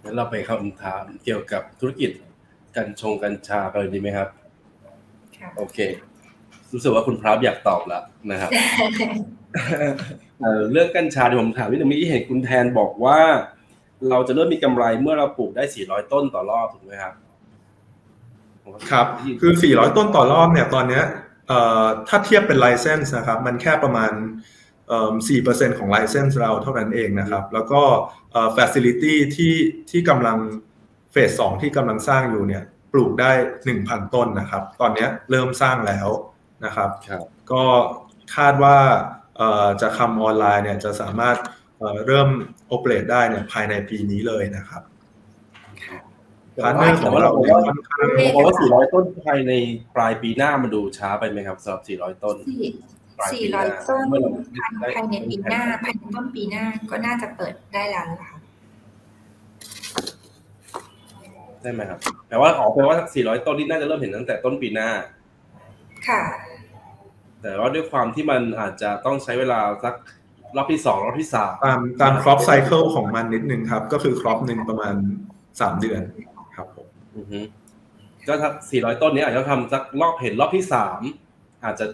[0.04, 2.12] งั้นเราไปคำถามเกี่ยวกับธุรกิจ
[2.76, 4.30] กัญชงกัญชากันเลยดีไหมครับ
[5.38, 5.78] ค่ะโอเค
[6.74, 8.52] รู้สึกว่าคุณพรับอยากตอบแล้วนะครับ
[10.42, 13.20] เอ่อเรื่องกัญชาที่ผมถามนิดนึงเมื่อกี้เห็นคุณแทนบอกว่า
[14.10, 17.14] เราจะเริ่มมีกำไรเมื่อเราปลูกได้ 400 ต้นต่อรอบถูกไหมครับ
[18.92, 19.08] ครับ
[19.42, 21.27] คือ 400 ต้นต่อรอบเนี่ย ตอนเนี้ยเอ่อ
[22.08, 24.12] ถ้าเทียบเป็นไลเซนส์นะครับมันแค่ประมาณ
[24.88, 25.12] เอ่อ
[25.46, 27.82] 4%ของไลเซนส์เราเท่านั้นเองนะครับ แล้วก็
[28.32, 29.56] เอ่อ facility ที่
[29.90, 30.38] ที่กำลัง
[31.12, 33.32] เฟสสองที่กำลังสร้างอยู่เนี่ยปลูกได้
[33.74, 36.08] 1,000ต้นนะครับ ตอนเนี้ยเริ่มสร้างแล้ว
[36.66, 37.64] นะครับครับก็
[38.36, 38.78] คาดว่า
[39.38, 41.38] เอ่อจะทำออนไลน์เนี่ยจะสามารถ
[41.78, 42.30] เอ่อเริ่ม
[42.68, 44.82] โอเปเรตได้เนี่ยภายในปีนี้เลยนะครับ
[46.64, 49.52] partner ของเราเนี่ยค่อนข้างผมบอกว่า 400 ต้นภายใน
[49.96, 52.36] ปลายปีหน้ามันดูช้าไปไหมครับสำหรับ 400 ต้น
[53.18, 54.30] ปลายปีหน้า400 ต้นเมื่อเรา
[54.96, 58.40] ภายในปีหน้าภายในต้นปีหน้าก็น่าจะเปิดได้แล้วล่ะค่ะ
[61.62, 64.90] ได้ไหมครับแปลว่าออกแปลว่า 400 ต้นนี่น่าจะเริ่มเห็นตั้งแต่ต้นปีหน้า
[66.08, 66.24] ค่ะ
[67.42, 69.96] แต่ว่าด้วยความที่มันอาจจะต้องใช้เวลาสัก
[70.56, 74.96] รอบที่สองรอบที่สามตามตามครอปไซเคิลของมันนิดนึงครับ ก็คือครอปหนึ่งประมาณ
[75.40, 76.37] 3เดือนครับผมอือฮึ
[78.28, 81.02] ก็ถ้า400 ต้นนี้อาจจะทำสักรอบเห็นรอบที่สาม
[81.66, 81.86] อาจจะ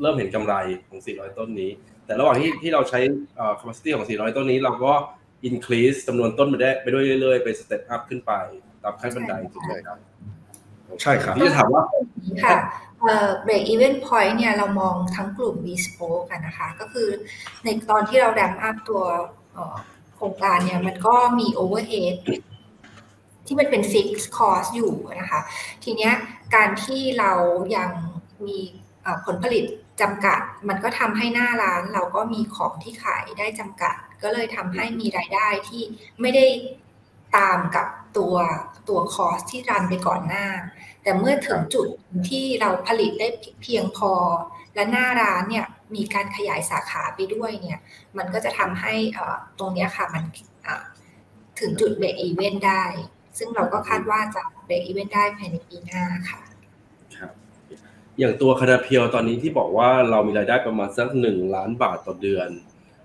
[0.00, 0.54] เริ่มเห็นกำไร
[0.88, 1.70] ของ 400 ต้นนี้
[2.06, 3.00] แต่ระหว่างที่ที่เราใช้
[3.36, 4.92] เอ่อ capacity ของ 400 ต้นนี้เราก็
[5.48, 8.32] increase จำนวนต้นไปได้ไปด้วยเรื่อยๆ ไป step up ขึ้นไป
[8.82, 9.98] ตามขั้นบันไดถูกไหมครับ
[11.02, 11.82] ใช่ครับที่จะถามว่า
[12.44, 12.56] ค่ะ
[13.02, 17.08] เอ่อ break even point เนี่ยเรามองทั้งกลุ่ม bespoke กันนะคะ ก็คือ
[17.64, 19.02] ในตอนที่เรา ramp up ตัว
[19.52, 19.76] เอ่อ
[20.16, 22.16] โครงการเนี่ยมันก็มี overhead
[23.48, 25.40] ที่มันเป็น fixed cost อยู่นะคะ
[25.84, 26.12] ทีเนี้ย
[26.54, 27.32] การที่เรา
[27.76, 27.90] ยัง
[28.46, 28.58] มี
[29.26, 29.64] ผลผลิต
[30.00, 35.82] จำกัด มันก็ทำให้หน้าร้านเราก็มีของที่ขายได้จำกัด ก็เลยทำให้มีรายได้ที่
[36.20, 36.46] ไม่ได้
[37.36, 37.86] ตามกับ
[38.18, 38.34] ตัว
[38.88, 40.46] ตัวคอสที่รันไปก่อนหน้า
[41.02, 41.88] แต่เมื่อถึงจุด
[42.28, 43.28] ที่เราผลิตได้
[43.62, 44.12] เพียงพอ
[44.74, 47.80] และหน้าร้านเนี่ยมีการขยายสาขาไปด้วยเนี่ย
[48.18, 48.94] มันก็จะทำให้
[49.58, 50.22] ตรงนี้ค่ะมัน
[51.60, 52.84] ถึงจุดเบรกอีเวนต์ได้
[53.38, 56.40] ซึ่งเราก็คาดว่าจะเบรกอีเวนต์ได้ภายในปีหน้าค่ะ
[57.16, 57.30] ครับ
[58.18, 62.48] อย่างตัวคานาเพียวตอนนี้ที่บอกว่าเรามีรายได้ประมาณสักหนึ่งล้านบาทต่อเดือน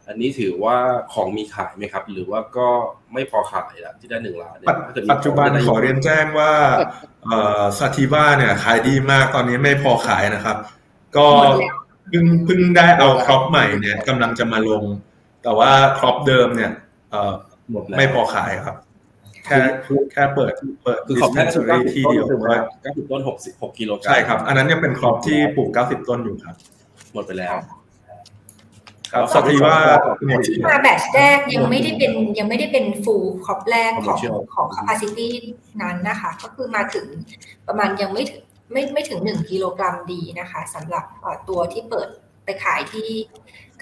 [0.07, 0.77] อันนี้ถือว่า
[1.13, 2.67] ของมีขายไหมครับ หรือว่าก็
[3.13, 6.51] ไม่พอขายละที่ได้หนึ่งล้านเนี่ยปัจถ้าเกิดมีปัจจุบันขงได้ขอเรียนแจ้งว่า
[7.25, 10.57] เอ่อซาติว่าเนี่ยขายดีมากตอนนี้ไม่พอขายนะครับ
[11.17, 11.75] ก็หมดแล้ว
[12.09, 14.83] เพิ่งเพิ่งได้เอาครอปใหม่เนี่ยกำลังจะมาลง
[15.43, 16.71] แต่ว่าครอปเดิมเนี่ย
[17.11, 17.33] เอ่อ
[17.71, 18.75] หมดแล้วไม่พอขายครับ
[19.45, 19.57] แค่
[20.11, 20.53] แค่เปิด
[20.83, 26.55] เปิดคือขอบแค่ dispensary ที่เดียวคือว่าเก้าสิบต้นหกสิบหกกิโลกรัมใช่ครับ อันนั้นยังเป็นครอปที่ปลูก90ต้นอยู่ครับ
[27.13, 27.55] หมดไปแล้ว
[29.13, 29.77] ครับซาติว่า
[30.27, 35.29] หมดที่มาแบตชแรกยังไม่ได้เป็นยังไม่ได้เป็นฟูลครอปแรกของ Commercial ของ capacity
[35.81, 37.07] นั้นนะคะ ก็คือมาถึง
[37.67, 42.07] ประมาณยังไม่ถึงไม่ไม่ถึงหนึ่งกิโลกรัมดีนะคะสำหรับเอ่อตัวที่เปิด
[42.45, 43.09] ไปขายที่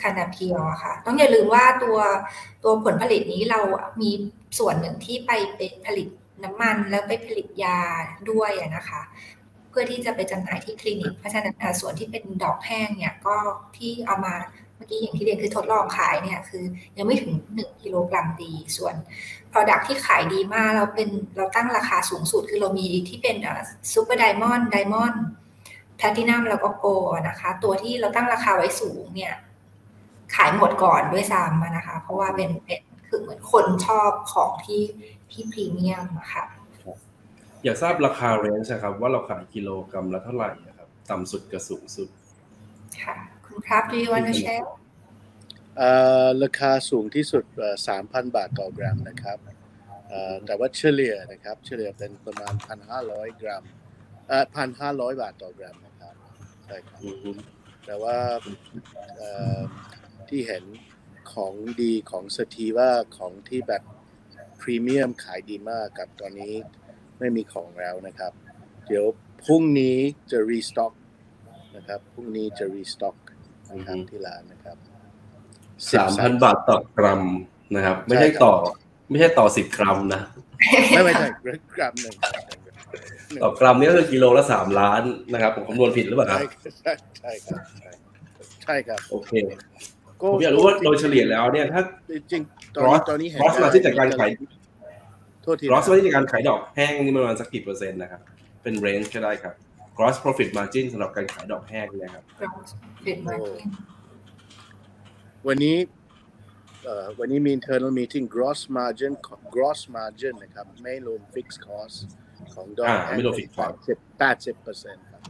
[0.02, 1.98] คานาเพียวอะค่ะ ต้องอย่าลืมว่าตัว
[2.64, 3.60] ตัวผลผลิตนี้เรา
[4.02, 4.12] มี
[4.60, 6.08] ส่วนหนึ่งที่ไปเป็นผลิต
[6.44, 7.80] น้ำมันแล้วไปผลิตยา
[8.30, 9.02] ด้วยนะคะ
[9.70, 13.36] เพื่อที่จะไปจำหน่ายที่คลินิก เพราะฉะนั้นส่วนที่เป็นดอกแห้งเนี่ยก็
[13.78, 14.34] ที่เอามา
[14.76, 16.64] เมื่อกี้อย่างที่เรียนคือทดลองขายเนี่ยคือ
[16.98, 18.96] ยังไม่ถึง 1กิโลกรัมดี ส่วน
[19.52, 23.36] Product ที่ขายดีมากเราเป็นเราตั้งราคาสูงสุดคือเรามีที่เป็น
[23.94, 26.86] super diamond diamond platinum แล้วก็ gold
[27.28, 29.34] นะคะ ตัวที่เราตั้งราคาไว้สูงเนี่ย
[30.36, 34.84] ขายหมดก่อนด้วยซ้ำอะนะคะ เพราะว่าเป็นเป็นคือเหมือนคนชอบของที่
[35.32, 36.46] ที่พรีเมียมอะค่ะ
[37.64, 42.10] อยากทราบราคา range นะครับว่าเราขายกิโลกรัมละเท่าไหร่นะครับต่ำสุดกับสูงสุด
[43.04, 43.16] ค่ะ
[43.46, 44.66] คุณครับ do you want to share
[45.78, 45.92] เอ่
[46.26, 47.44] อราคาสูงที่สุด
[47.88, 49.38] สามพันบาทต่อกรัมนะครับ
[50.08, 53.64] เอ่อแต่ว่าเฉลี่ยนะครับ เฉลี่ยเป็นประมาณพันห้าร้อยกรัม
[54.28, 56.16] เอ่อพันห้าร้อยบาทต่อกรัมนะครับ
[56.66, 57.32] ใช่ครับอือฮึ
[57.86, 58.18] แต่ว่า
[59.18, 59.60] เอ่อ
[60.32, 60.64] ที่เห็น
[61.34, 63.84] ของดีของสตีว่าของที่แบบ
[64.60, 66.54] พรีเมียมขายดีมากกับตอนนี้
[67.20, 68.32] ไม่มีของแล้วนะครับ
[68.88, 69.06] เดี๋ยว
[69.44, 69.98] พรุ่งนี้
[70.32, 70.94] จะรีสต็อก
[71.76, 73.18] นะครับพรุ่งนี้จะรีสต็อก
[73.72, 74.78] นะครับที่ร้านนะครับ
[75.94, 77.24] สามพันบาทต่อกรัม
[77.76, 78.54] นะครับ ไม่ใช่ต่อ
[79.10, 80.22] ไม่ใช่ต่อสิบกรัมนะ
[80.90, 81.28] ไม่ไม่ใช่
[81.76, 82.16] กรัมหนึ่ง
[83.44, 85.02] ต่อกรัมนี่ก็คือกิโลละสามล้าน
[85.34, 86.40] นะครับ ผมคำนวณผิดหรือเปล่าครับ
[86.82, 87.92] ใช่ใช่ครับใช่
[88.64, 89.32] ใช่ครับ โอเค
[90.22, 91.82] ผมอยากรู้ว่าโดยเฉลี่ยแล้วเนี่ยถ้า
[92.32, 94.30] จริงๆตอนนี้ Gross- ตอนนี้เห็น Gross มาที่จากการขาย
[95.44, 98.22] โทษที gross margin ในการขายดอกแห้งนี่ประมาณสักกี่เปอร์เซ็นต์นะครับ
[98.64, 99.54] เป็น range ก็ได้ครับ
[99.98, 102.24] gross profit margin สำหรับการขายดอกแห้งเนะครับ
[103.04, 103.40] เด็ดมาก
[105.48, 105.78] วันนี้
[106.84, 109.12] เอ่อวันนี้มี internal meeting gross margin
[109.56, 111.98] gross margin นะครับ ไม่รวม fixed cost
[112.54, 115.22] ของดอกอ่าไม่รวม fixed cost สิบแปดสิบเปอร์เซ็นต์ครับ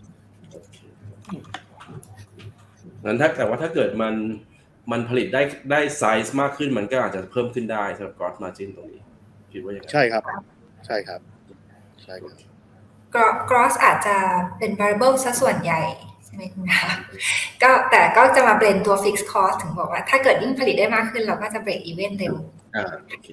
[3.06, 4.16] งั้นถ้าแต่ว่าถ้าเกิดมัน
[4.92, 5.42] มันผลิตได้
[5.72, 9.02] ได้ไซส์มากขึ้นมันก็อาจจะเพิ่มขึ้นได้สำหรับ gross margin ตรงนี้
[9.52, 10.24] คิดว่าอย่างไรใช่ครับ
[10.86, 11.22] ใช่ครับ
[12.04, 12.38] ใช่ครับ
[13.16, 14.16] Gro- gross อาจจะ
[14.58, 15.82] เป็น variable ซะส่วนใหญ่
[16.26, 16.92] ใช่ไหมคุณคะ
[17.64, 22.34] ก็แต่ก็จะมาเบรนตัว fixed cost ถึงบอกว่า ถ้าเกิดยิ่งผลิตได้มากขึ้นเราก็จะ break even เร็ว
[22.76, 23.28] อ่าโอเค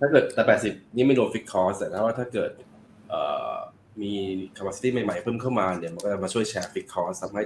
[0.00, 2.50] ถ้าเกิดแต่แปดสิบนี่ไม่รวม fixed cost แต่ถ้าว่าถ้าเกิด
[3.08, 3.20] เอ่
[3.52, 3.54] อ
[4.02, 4.12] มี
[4.56, 7.42] capacity ใหม่ๆ เพิ่มเข้ามาเนี่ยมันก็จะมาช่วยแชร์ fixed cost ทำให้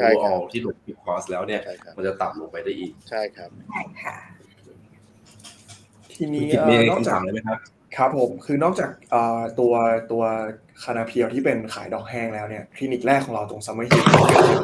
[0.00, 4.16] ใช่ครับ overall ที่รวม fixed cost แล้วเนี่ยใช่ครับมันจะต่ำลงไปได้อีก ใช่ครับใช่ค่ะ
[6.14, 7.58] ทีนี้คุณกิตเอ่มีอนอกคำจาถากมอะไรไหมครับ
[7.96, 9.72] ครับผมคือนอกจากเอ่อตัว
[10.12, 10.22] ตัว
[10.82, 14.02] คานาเพียวที่เป็นขายดอกแห้งแล้วเนี่ยคลินิกแรกของเราตรงซัมเมอร์ฮิล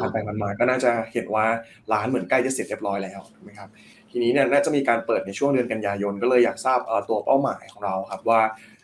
[0.01, 1.45] ผ่านไปมันมาก็น่าจะเห็นว่า
[1.93, 3.69] ร้านเหมือนใกล้จะเสร็จเรียบร้อยแล้วถูกไหมครับ
[4.11, 8.41] ทีนี้เนี่ยน่าจะมีการเปิดในช่วงเดือนกันยายน ก็เลยอยากทราบเอ่อตัวเป้าหมายของเราครับว่า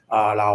[0.09, 0.51] เอ่อเรา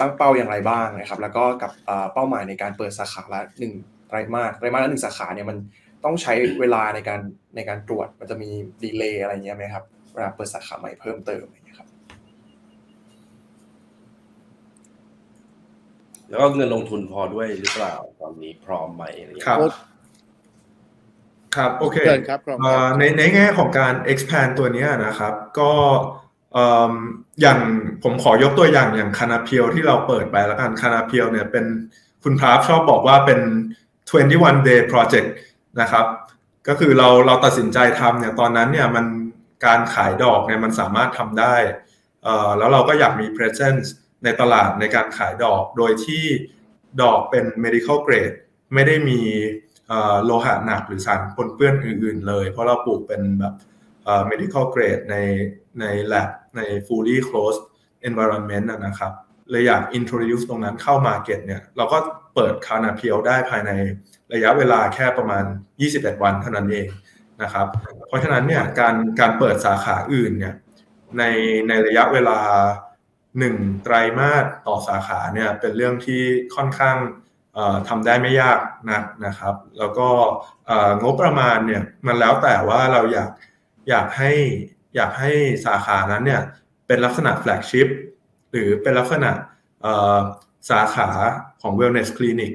[0.00, 3.72] ตั้งเป้าอย่างไรบ้างนะครับ แล้วก็กับเอ่อเป้าหมายในการเปิดสาขาละหนึ่ง
[4.14, 5.56] ไตรมาสไตรมาสละหนึ่งสาขาเนี่ยมัน
[6.04, 7.20] ต้องใช้เวลาในการ
[7.56, 8.50] ในการตรวจมันจะมี
[8.82, 11.88] ดีเลย์อะไรเงี้ยไหมครับเวลาเปิดสาขาใหม่เพิ่มเติมอะไรเงี้ยครับ
[16.28, 19.74] แล้วก็เงินลงทุนพอด้วยหรือเปล่าตอนนี้พร้อมไหมอะไรอย่างครัเงี้บย
[21.56, 25.72] ครับโอเคเชิญครับพร้อมครับเอ่อในในแง่ของการ expand ตัวเนี้ยนะครับ ก็
[26.52, 26.92] เอิ่ม
[27.40, 27.60] อย่าง
[28.02, 31.66] ผมขอยกตัวอย่างอย่างคานาเพียวที่เราเปิดไปแล้วกันคานาเพียวเนี่ยเป็น
[32.22, 33.40] คุณพราฟชอบบอกว่าเป็น
[34.08, 35.28] 21 day project
[35.80, 36.06] นะครับ
[36.68, 39.06] ก็คือเราเราตัดสินใจทำเนี่ยตอนนั้นเนี่ยมัน
[39.66, 41.56] การขายดอกเนี่ยมันสามารถทำได้
[42.58, 43.86] แล้วเราก็อยากมี presence
[44.24, 46.24] ในตลาดในการขายดอก โดยที่
[47.02, 48.34] ดอกเป็น medical grade
[48.74, 49.20] ไม่ได้มี
[50.24, 53.54] โลหะหนักหรือสารปนเปื้อนอื่น ๆ เลย เพราะเราปลูกเป็นแบบ
[54.30, 55.16] medical grade ใน
[55.80, 57.62] ใน lab ใน fully closed
[58.08, 59.12] environment นะครับ
[59.50, 61.98] เลยอยาก introduce ตรงนั้นเข้า market เนี่ยเราก็
[62.34, 63.70] เปิดคานาเพียวได้ภายใน
[64.32, 65.44] ระยะเวลาแค่ประมาณ
[65.84, 66.88] 21 วันเท่านั้นเอง
[67.42, 67.66] นะครับ
[68.08, 70.54] เพราะฉะนั้นเนี่ยการการเปิดสาขาอื่นเนี่ย
[71.18, 71.22] ใน
[71.68, 72.38] ในระยะเวลา
[73.08, 76.22] 1 ไตรมาสต่อสาขาเนี่ยเป็นเรื่องที่
[76.54, 76.96] ค่อนข้าง
[77.88, 78.58] ทำได้ไม่ยาก
[78.90, 80.08] นักนะครับ แล้วก็
[81.02, 83.30] งบประมาณเนี่ยมันแล้วแต่ว่าเราอยาก
[83.88, 84.32] อยากให้
[84.94, 85.30] อยากให้
[85.66, 86.42] สาขานั้นเนี่ย
[86.86, 87.88] เป็นลักษณะแฟลกชิพ
[88.50, 89.30] หรือเป็นลักษณะ
[90.70, 91.10] สาขา
[91.64, 92.52] ของ wellness clinic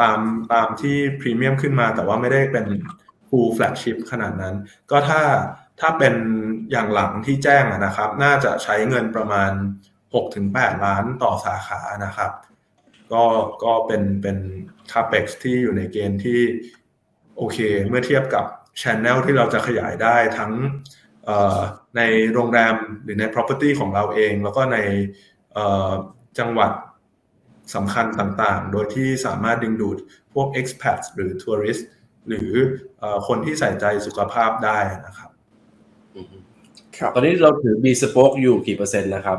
[0.00, 0.18] ตาม
[0.52, 2.66] ตามที่พรีเมียมขึ้นมา แต่ว่าไม่ได้เป็น
[3.28, 4.54] full flagship ขนาดนั้น
[4.90, 5.22] ก็ถ้า
[5.80, 6.14] ถ้าเป็น
[6.70, 9.52] อย่างหลังที่แจ้งนะครับ น่าจะใช้เงินประมาณ
[10.16, 12.30] 6-8 ล้านต่อสาขานะครับ
[13.12, 13.24] ก็
[13.64, 14.38] ก็เป็นเป็น
[14.92, 16.40] capex ที่อยู่ในเกณฑ์ที่
[17.36, 18.44] โอเค เมื่อเทียบกับ
[18.80, 20.52] channel ที่เราจะขยายได้ทั้ง
[21.96, 22.00] ใน
[22.32, 24.78] โรงแรมหรือใน property ของเราเอง แล้วก็ใน
[26.38, 26.72] จังหวัด
[27.74, 29.96] สำคัญต่างๆ โดยที่สามารถดึงดูด
[30.34, 31.82] พวก expats หรือ tourist
[32.28, 32.50] หรือ
[32.98, 35.30] เอ่อคนที่ใส่ใจสุขภาพได้นะครับ
[36.16, 36.36] อือฮึ
[36.98, 39.38] ครับตอนนี้เราถือ B Spoke อยู่กี่เปอร์เซ็นต์นะครับ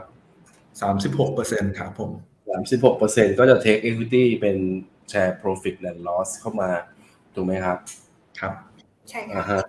[0.74, 2.12] 36%ครับผม
[2.54, 4.58] 36เปอร์เซ็นต์ก็จะ take equity เป็น
[5.12, 6.70] share profit and loss เข้ามา
[7.36, 7.78] ถูกไหมครับ
[8.40, 8.54] ครับ
[9.10, 9.64] ใช่อ่าค่ะฮะ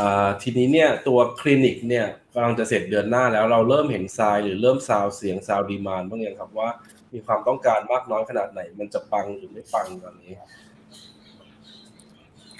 [0.02, 6.70] ่าทีนี้เนี่ยตัวคลินิกเนี่ยกำลังจะเสร็จเดือนหน้าแล้วเราเริ่มเห็น sign หรือเริ่มซาวเสียงซาว demand บ้างยังครับว่า
[7.12, 10.32] มีความต้องการมากน้อยขนาดไหน มันจะปังหรือไม่ปังตอนนี้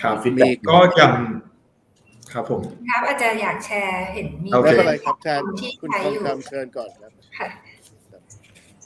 [0.03, 1.13] ครับมี feedback ก็ยัง
[2.33, 7.49] ครับผมครับอาจจะอยากแชร์เห็นมีโอเคไม่เป็นไรครับแทนที่คุณใช้ทองอยู่คำเชิญก่อนครับค่ะ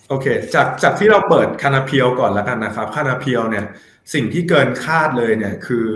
[0.08, 3.64] โอเค จากจากที่เราเปิดคานาเพียวก่อนแล้วกันนะครับคานาเพียวเนี่ย
[4.14, 5.88] สิ่งที่เกินคาดเลยเนี่ยคือ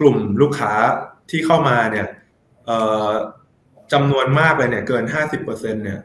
[0.00, 0.72] กลุ่มลูกค้า
[1.30, 2.06] ที่เข้ามาเนี่ย
[2.66, 3.10] เอ่อ
[3.92, 5.04] จำนวนมากเลยเนี่ยเกิน
[5.38, 6.00] 50%เนี่ย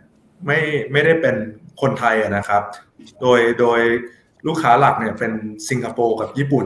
[0.46, 0.60] ไม่
[0.92, 1.36] ไม่ได้เป็น
[1.82, 2.64] คนไทยอะนะครับ
[3.22, 3.80] โดยโดย
[4.48, 5.32] ลูกค้าหลักเนี่ยเป็น
[5.70, 6.66] สิงคโปร์กับญี่ปุ่น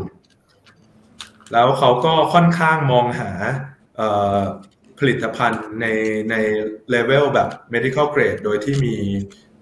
[1.54, 3.30] แล้วเขาก็ค่อนข้างมองหา
[5.00, 5.86] ผลิตภัณฑ์ใน
[6.30, 6.36] ใน
[6.90, 8.96] level แบบ medical grade โดยที่มี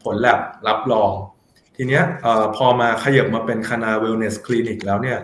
[0.03, 1.11] ผลแลบรับรอง
[1.75, 2.03] ทีเนี้ย
[2.55, 5.19] พอมาขยับมาเป็นคณา wellness clinic แล้วเนี่ย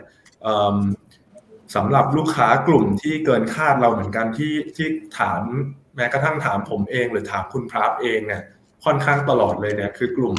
[1.75, 4.87] สำหรับลูกค้ากลุ่มที่เกินคาดเราเหมือนกันที่ที่
[5.19, 5.41] ถาม
[5.95, 8.43] แม้กระทั่งถามผมเอง หรือถามคุณพราฟเองเนี่ย
[8.85, 10.35] ค่อนข้างตลอดเลยเนี่ยคือกลุ่ม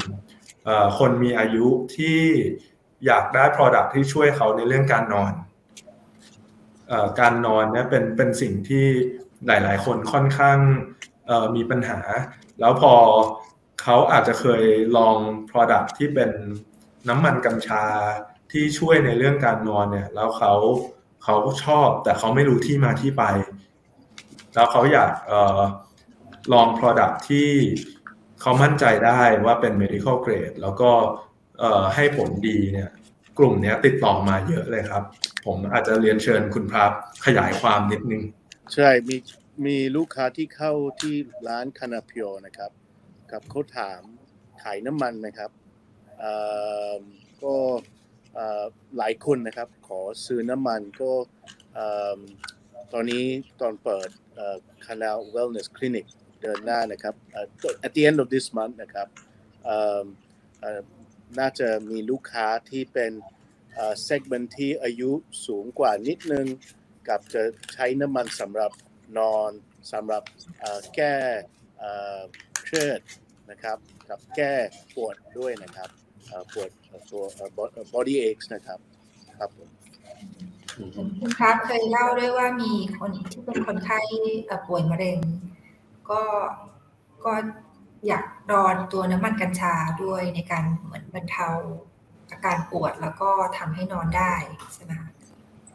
[0.99, 2.19] คนมีอายุที่
[3.07, 5.33] อยากได้ product ที่ช่วยเขาในเรื่องการนอน
[6.91, 8.87] อการนอนเนี่ยเป็นเป็นสิ่งที่
[9.47, 10.59] หลาย ๆ คนค่อนข้าง
[11.57, 11.99] มีปัญหา
[12.61, 12.95] แล้วพอ
[13.83, 14.65] เขาอาจจะเคย
[14.97, 15.17] ลอง
[15.51, 16.31] Product ที่เป็น
[17.09, 17.85] น้ำมันกัญชา
[18.53, 20.53] ที่ช่วยในเรื่องการนอนเนี่ย แล้วเขา
[21.25, 23.25] เขาชอบแต่เขาไม่รู้ที่มาที่ไป
[24.55, 25.61] แล้วเขาอยากออ
[26.53, 27.49] ลอง Product ที่
[28.41, 30.91] เขามั่นใจได้ว่าเป็น medical grade แล้วก็
[31.95, 32.91] ให้ผลดีเนี่ย
[33.39, 35.03] กลุ่มนี้ติดต่อมาเยอะเลยครับ
[35.47, 36.93] ผมอาจจะเรียนเชิญคุณพรับ
[37.25, 38.23] ขยายความนิดนึง
[38.75, 39.17] ใช่มี
[39.67, 41.15] มีลูกค้าที่เข้าที่
[41.49, 42.71] ร้านคานาเพียวนะครับ
[43.33, 44.01] กับเขาถาม
[44.63, 45.51] ขายน้ำมันนะครับ
[47.43, 47.55] ก็
[48.97, 51.11] หลายคนนะครับ ขอซื้อน้ำมันก็
[52.93, 53.25] ตอนนี้
[53.61, 54.09] ตอนเปิด
[54.87, 57.47] คานา wellness clinic เดือน เดินหน้านะครับเอ่อ
[57.87, 59.09] at the end of this month นะครับ
[61.39, 63.13] น่าจะมีลูกค้าที่เป็น
[63.75, 65.11] เอ่อ segment ที่อายุ
[65.47, 66.47] สูงกว่านิดนึง
[67.09, 68.73] กับจะใช้น้ำมันสำหรับ
[69.19, 69.51] นอน
[69.93, 70.23] สำหรับ
[70.95, 71.17] แก้
[72.65, 73.01] เครียด
[73.51, 74.53] นะครับกับแก้
[74.95, 75.91] ปวดด้วยนะครับ
[76.53, 76.71] ปวด
[77.11, 77.25] ตัว
[77.95, 78.79] body- aches นะครับ
[79.39, 79.69] ครับผม
[81.21, 83.99] คุณครับเคยเล่าด้วยว่ามีคนที่เป็นคนไข้
[84.69, 85.19] ป่วยมะเร็ง
[86.11, 86.23] ก็
[87.25, 87.33] ก็
[88.07, 91.49] อยากรอนตัวน้ำมันกัญชาด้วยในการเหมือนบรรเทา
[92.31, 94.35] อาการปวดแล้วก็ทำให้นอนได้
[94.75, 95.11] ใช่ไหมคะ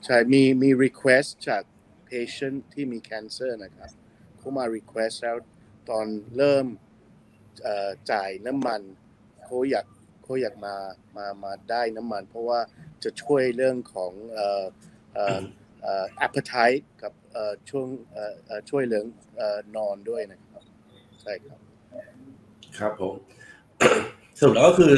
[0.05, 1.63] ใช่มีมี request จาก
[2.09, 3.89] patient ที่มี cancer นะครับ
[4.37, 5.37] เขามา request แล้ว
[5.89, 6.05] ตอน
[6.37, 6.65] เริ่ม
[8.11, 8.81] จ่ายน้ำมัน
[9.43, 9.85] เขาอยาก
[10.23, 10.75] เขาอยากมา
[11.17, 12.59] มามาได้น้ำมัน เพราะว่า
[13.03, 14.11] จะช่วยเรื่องของ
[16.25, 17.13] appetite กับ
[17.69, 17.87] ช่วง
[18.69, 19.05] ช่วยเรื่อง
[19.77, 20.63] นอนด้วยนะครับ
[21.21, 21.59] ใช่ครับ
[22.77, 23.15] ครับผม
[24.39, 24.95] สรุปแล้วก็คือ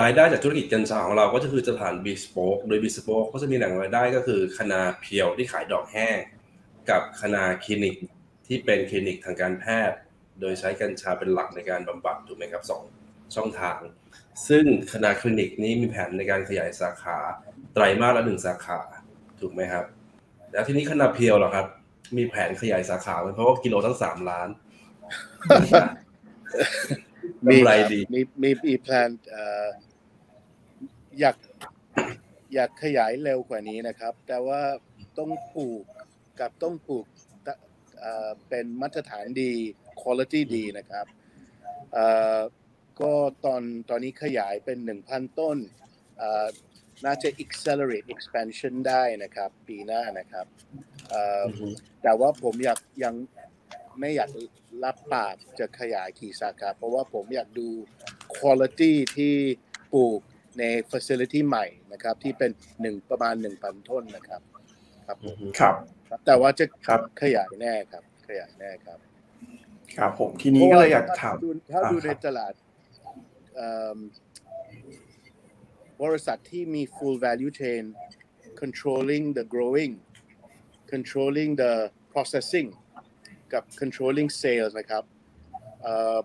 [0.00, 6.16] รายได้จากธุรกิจกัญชาของเราก็จะคือจะผ่าน bespoke โดย bespoke ก็จะมีแหล่งรายได้ก็คือคณาเพียวที่ขายดอกแห้ง
[6.90, 7.94] กับคณาคลินิก
[8.46, 9.96] ที่เป็นคลินิกทางการแพทย์
[10.40, 12.82] โดยใช้กัญชาเป็นหลักในการบำบัดถูกไหมครับสอง
[13.34, 13.78] ช่องทาง
[14.48, 17.18] ซึ่งคณาคลินิกนี้มีแผนในการขยายสาขา
[17.74, 18.80] ไตรมาสละหนึ่งสาขา
[19.40, 19.84] ถูกไหมครับ
[20.54, 21.66] แล้วทีนี้คณาเพียวเหรอครับ
[22.16, 24.48] มีแผนขยายสาขาไหมเพราะว่ากิโลตั้งสามล้าน
[27.46, 29.66] มีกำไรดีมีมีมีแพลนเอ่อ
[31.20, 31.36] อยาก
[32.54, 34.60] อยากขยายเร็วกว่านี้นะครับ แต่ว่า
[35.18, 35.84] ต้องปลูก
[36.40, 37.06] กับต้องปลูก
[37.46, 37.54] ตะ
[38.00, 39.52] เอ่อเป็นมาตรฐานดี
[40.00, 41.06] quality ดีนะครับ
[41.92, 42.38] เอ่อ
[43.00, 43.12] ก็
[43.44, 45.56] ตอนตอนนี้ขยายเป็น1,000ต้น
[46.18, 50.46] เอ่อน่าจะ accelerate expansion ได้นะครับ ปีหน้านะครับ
[51.08, 51.44] เอ่อ
[52.02, 53.14] แต่ว่าผมอยากยัง
[54.00, 54.30] ไม่อยาก
[54.84, 57.68] รับปากจะขยายกี่สาขาเพราะว่าผมอยากดู
[58.36, 59.34] quality ที่
[59.92, 60.20] ปลูก
[60.58, 64.40] ใน facility ใหม่นะครับ ที่เป็นหนึ่งประมาณ1,000ต้นนะครับ
[65.06, 65.74] ครับผมครับ
[66.08, 68.98] ครับ แต่ว่าจะครับขยายแน่ครับ ขยายแน่ครับ
[69.96, 72.52] ครับผมทีนี้ก็เลยอยากถามเพระว่ถ้าดูอ่าในครับตลาด
[73.54, 73.98] เอิ่ม
[76.02, 77.84] บริษัทที่มี full value chain
[78.60, 79.92] controlling the growing
[80.92, 81.72] controlling the
[82.12, 82.68] processing
[83.52, 85.04] กับ controlling sales นะครับ
[85.90, 86.20] uh,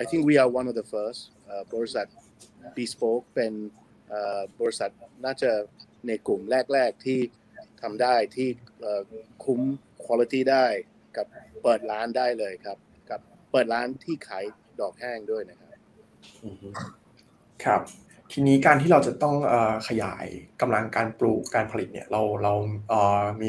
[0.00, 2.06] I think we are one of the first uh, บริษัท
[2.76, 3.52] bespoke เป็น
[4.16, 4.90] uh, บริษัท
[5.24, 5.50] น่าจะ
[6.06, 6.40] ในกลุ่ม
[6.72, 7.20] แรก ๆ ที่
[7.82, 8.48] ทำได้ที่
[9.44, 9.60] คุ้ม
[10.04, 10.66] quality ได้
[11.16, 11.26] กับ
[11.62, 12.78] เปิดร้านได้เลยครับ
[13.10, 14.44] กับเปิดร้านที่ขาย
[14.80, 15.70] ดอกแห้งด้วยนะครับ
[17.64, 17.82] ครับ
[18.32, 19.54] ทีนี้การที่เราจะต้องอ
[19.88, 20.26] ขยาย
[20.60, 22.52] กำลังการปลูกการผลิตเนี่ยเราเรา
[22.88, 23.48] เออมี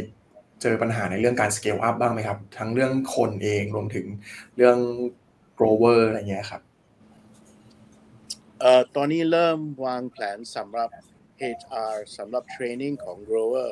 [0.61, 4.05] เจอปัญหาในเรื่องการ scale up บ้างไหมครับ ทั้งเรื่องคนเองรวมถึง
[4.55, 4.77] เรื่อง
[5.57, 6.61] grower อะไรเงี้ยครับ
[8.59, 10.89] เอ่อตอนนี้เริ่มวางแผนสำหรับ
[11.57, 13.69] HR สำหรับ training ของ grower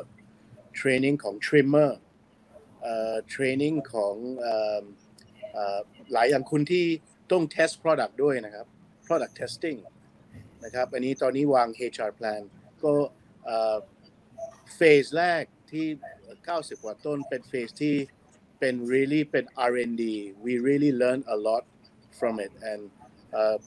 [0.79, 1.91] training ของ trimmer
[2.81, 4.83] เอ่อ training ของเอ่อ
[5.53, 5.79] เอ่อ
[6.13, 6.85] หลายอย่างคุณที่
[7.31, 8.67] ต้อง test product ด้วยนะครับ
[9.05, 9.77] product testing
[10.63, 12.41] นะครับอันนี้ตอนนี้วาง HR plan
[12.83, 12.93] ก็
[13.45, 13.77] เอ่อ
[14.77, 15.87] phase แรกที่
[16.35, 17.95] 90 กว่าต้นเป็น phase ที่
[18.59, 20.03] เป็น really เป็น R&D
[20.45, 21.63] we really learn a lot
[22.19, 22.81] from it and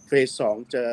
[0.06, 0.84] เฟสสองจะ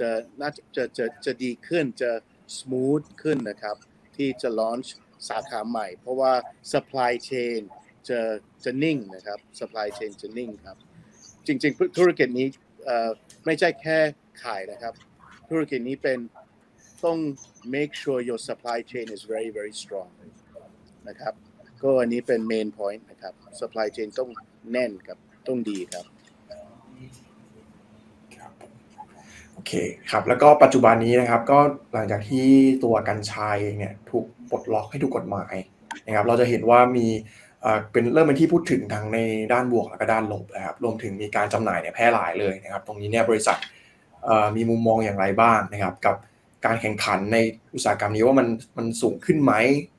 [0.00, 0.10] จะ
[0.40, 2.10] น่าจะจะจะจะดีขึ้นจะ
[2.58, 3.76] smooth ขึ้นนะครับ
[4.16, 4.88] ที่จะ launch
[5.28, 6.32] สาขาใหม่ เพราะว่า
[6.72, 7.60] supply chain
[8.08, 8.20] จะ
[8.64, 10.76] จะนิ่งนะครับ supply chain จะนิ่งครับ
[11.46, 12.46] จริง ๆ ธุรกิจนี้
[13.44, 13.98] ไม่ใช่แค่
[14.42, 14.94] ขายนะครับ
[15.52, 16.18] ธุรกิจนี้เป็น
[17.04, 17.18] ต้อง
[17.74, 20.10] make sure your supply chain is very very strong
[21.08, 21.34] นะครับ
[21.82, 24.30] ก็อันนี้เป็น main point นะครับ supply chain ต้อง
[24.72, 26.04] แน่นครับต้องดีครับ
[29.54, 29.72] โอเค
[30.10, 31.58] ครับแล้วก็ปัจจุบันนี้นะครับ ก็
[31.92, 32.46] หลังจากที่
[32.84, 35.54] ตัวกัญชาเองเนี่ยถูกปลดล็อกให้ถูกกฎหมาย
[36.06, 37.06] นะครับ เราจะเห็นว่ามี
[37.92, 39.18] เป็นเริ่มเป็นที่พูดถึงทั้งใน
[39.52, 43.58] ด้านบวกแล้วก็ด้านลบนะครับรวมถึงมีการจำหน่ายเนี่ยแพร่หลายเลยนะครับ ตรงนี้เนี่ยบริษัท
[44.56, 46.16] มีมุมมองอย่างไรบ้างนะครับ กับ
[46.66, 47.38] การแข่งขันใน
[47.74, 49.52] อุตสาหกรรมนี้ว่ามันมันสูงขึ้นไหม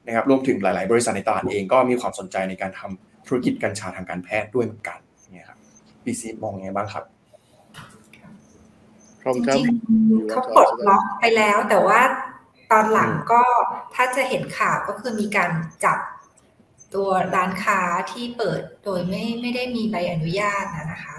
[0.08, 5.00] นะครับรวมถึงหลาย ๆ บริษัทในตลาดเองก็มีความสนใจในการทำธุรกิจกัญชาทางการแพทย์ด้วยเหมือนกัน
[5.32, 5.60] เนี่ยครับ
[6.04, 7.04] พีซีมองยังไงบ้างครับ
[9.22, 12.02] พร้อมจครับริงๆเขาปลดล็อกไปแล้ว แต่ว่า
[12.72, 13.42] ตอนหลังก็
[13.96, 15.52] ถ้าจะเห็นข่าวก็คือมีการ
[15.86, 15.98] จับ
[16.96, 17.80] ตัวร้านค้า
[18.12, 21.18] ที่เปิดโดยไม่ไม่ได้มีใบอนุญาตนะนะคะ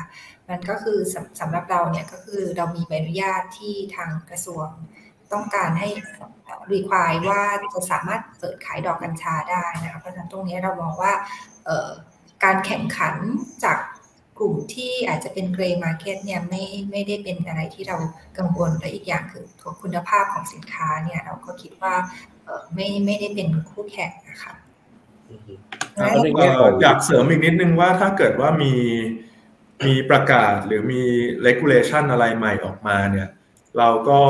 [0.49, 4.67] มันก็คือสำสำหรับเราเนี่ยก็คือเรามีใบอนุญาตที่ทางกระทรวง
[5.33, 5.89] ต้องการให้
[6.73, 7.43] require ว่า
[7.75, 11.13] จะสามารถเปิดขายดอกกัญชาได้นะคะเพราะฉะนั้นตรงนี้เรามองว่า
[11.65, 11.89] เอ่อ
[12.45, 13.17] การแข่งขัน
[13.65, 13.79] จาก
[14.39, 17.97] กลุ่มที่อาจจะเป็น grey market เนี่ยไม่ไม่ได้เป็นอะไรที่เรา
[18.39, 21.95] กังวลและอีกอย่างคือตัวคุณภาพของสินค้าเนี่ยเราก็คิดว่า
[22.45, 24.55] เอ่อไม่ไม่ได้เป็นคู่แข่งนะคะ
[25.31, 25.53] อือฮึ
[25.95, 28.73] และแล้วในเอ่แง่ขอองอยากเสริมอีกนิดนึงว่าถ้าเกิดว่ามี
[29.87, 31.05] มีประกาศหรือมี
[31.47, 33.29] regulation อะไรใหม่ออกมาเนี่ย
[33.79, 34.21] เราก็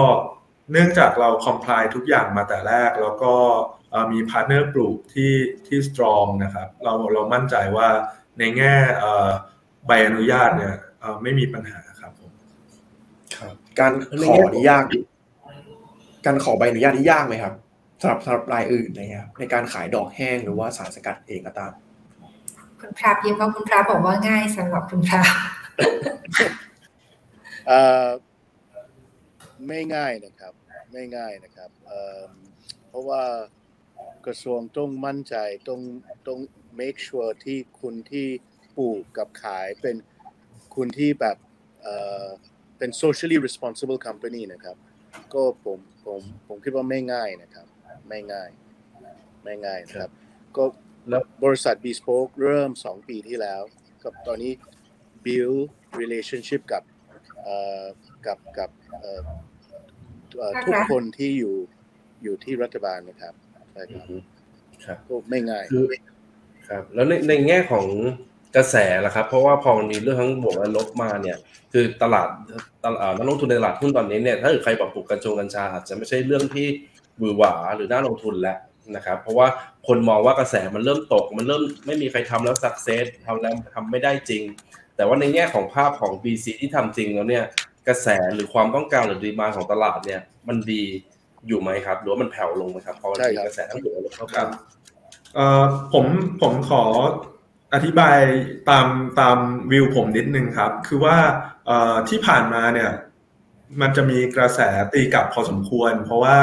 [0.73, 3.35] เนื่องจากเรา comply ทุกอย่างมาแต่แรก แล้วก็
[4.13, 5.33] มี partner ปลูกที่
[5.67, 7.89] ที่ strong นะครับเราเรามั่นใจว่า
[8.39, 8.75] ในแง่
[9.87, 10.75] ใบอนุญาตเนี่ย
[11.23, 12.33] ไม่มีปัญหาครับผม
[13.79, 13.93] การ
[14.29, 14.85] ขอนี่ยาก
[16.27, 17.55] การขอใบอนุญาตนี่ยากไหมครับ
[18.01, 21.73] สำหรับสำหรับรายอื่นอะไรเงี้ยครับในการขายดอกแห้งหรือว่าสารสกัดเองก็ตาม
[22.85, 25.29] คุณพราบยิ้มว่าคุณพราบอกว่าง่ายสำหรับคุณพราบ
[27.67, 28.09] เอ่อ
[29.69, 30.53] ไม่ง่ายนะครับ
[30.93, 31.71] ไม่ง่ายนะครับ
[32.89, 33.23] เพราะว่า
[34.27, 35.37] กระทรวงต้องมั่นใจ
[35.69, 35.81] ต้อง
[36.27, 36.39] ต้อง
[36.81, 38.27] make sure ที่คุณที่
[38.77, 39.97] ปลูกกับขายเป็น
[40.75, 41.37] คุณที่แบบ
[42.79, 44.77] เป็น socially responsible company นะครับ
[45.35, 47.67] ก็ผมผมผมคิดว่าไม่ง่ายนะครับ
[48.09, 48.49] ไม่ง่าย
[49.45, 50.11] ไม่ง่ายนะครับ
[50.57, 50.65] ก็
[51.09, 53.63] แล้วบริษัท Bespoke เริ่ม 2 ปีที่แล้ว
[54.05, 54.53] กับตอนนี้
[55.25, 55.61] build
[56.01, 56.83] relationship กับ
[57.45, 57.85] เอ่อ
[58.27, 59.21] กับกับเอ่อ
[60.39, 61.57] เอ่อภาครัฐทุกคนที่อยู่
[62.23, 63.35] อยู่ที่รัฐบาลนะครับ
[63.73, 64.07] ใช่ครับ
[64.85, 65.85] ครับก็ไม่ง่ายคือ
[66.69, 67.87] ครับ แล้วในในแง่ของ
[68.57, 68.77] กระแส
[69.07, 71.37] ล่ะครับ เพราะว่าพอมันมีเรื่องทั้งบวกและลบมาเนี่ย
[71.73, 72.29] คือตลาด
[72.85, 76.67] ตลาดนักลงทุนในตลาดหุ้นตอนนี้เนี่ยถ้าเกิดใครปรับปลูกกัญชงกัญชาอาจจะไม่ใช่เรื่องที่
[77.19, 78.59] หวือหวาหรือน่าลงทุนแล้ว
[78.97, 79.47] นะครับ เพราะว่า
[79.87, 84.43] คนมองว่ากระแสมันเริ่มตก มันเริ่มไม่มีใครทำแล้วสักเซสทำแล้วทำไม่ได้จริง
[84.97, 87.45] แต่ว่าในแง่ของภาพของ BC ที่ทำจริงแล้วเนี่ย
[87.89, 90.83] กระแสหรือความต้องการหรือดีมาของตลาดเนี่ย มันดี
[91.47, 94.49] อยู่ไหมครับ หรือว่ามันแผ่วลงไหมครับพอมันใช่มีครับกระแสทั้งบวกและลบเข้าครัมาบ
[95.35, 96.07] เอ่อผม
[96.43, 96.85] ผมขอ
[97.75, 98.19] อธิบาย
[98.71, 98.87] ตาม
[99.21, 99.37] ตาม
[99.71, 101.17] วิวผมนิดนึงครับ คือว่า
[101.67, 102.91] เอ่อที่ผ่านมาเนี่ย
[103.81, 104.61] มันจะมีกระแส
[104.93, 106.37] ตีกลับพอสมควร เพราะว่า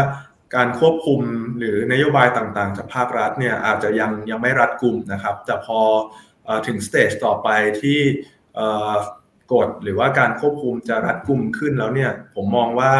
[0.56, 1.22] การควบคุม
[1.58, 5.80] หรือนโยบายต่างๆ จากภาครัฐเนี่ยอาจจะยังยังไม่รัดกุมนะครับ แต่พอ
[6.48, 7.50] อถึงสเตจต่อไป
[7.82, 8.00] ที่
[9.54, 12.92] กฎหรือว่าการควบคุมจะรัดกุมขึ้นแล้วเนี่ยผมมองว่า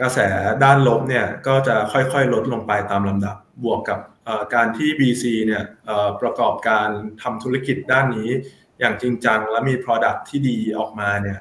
[0.00, 0.18] กระแส
[0.64, 4.00] ด้านลบเนี่ยก็จะค่อยๆ ลดลงไปตามลำดับบวกกับ
[4.54, 5.62] การที่ BC เนี่ย
[6.20, 6.88] ประกอบการ
[7.22, 8.28] ทำธุรกิจด้านนี้
[8.78, 11.38] อย่างจริงจังและมี Product ที่ดีออกมาเนี่ย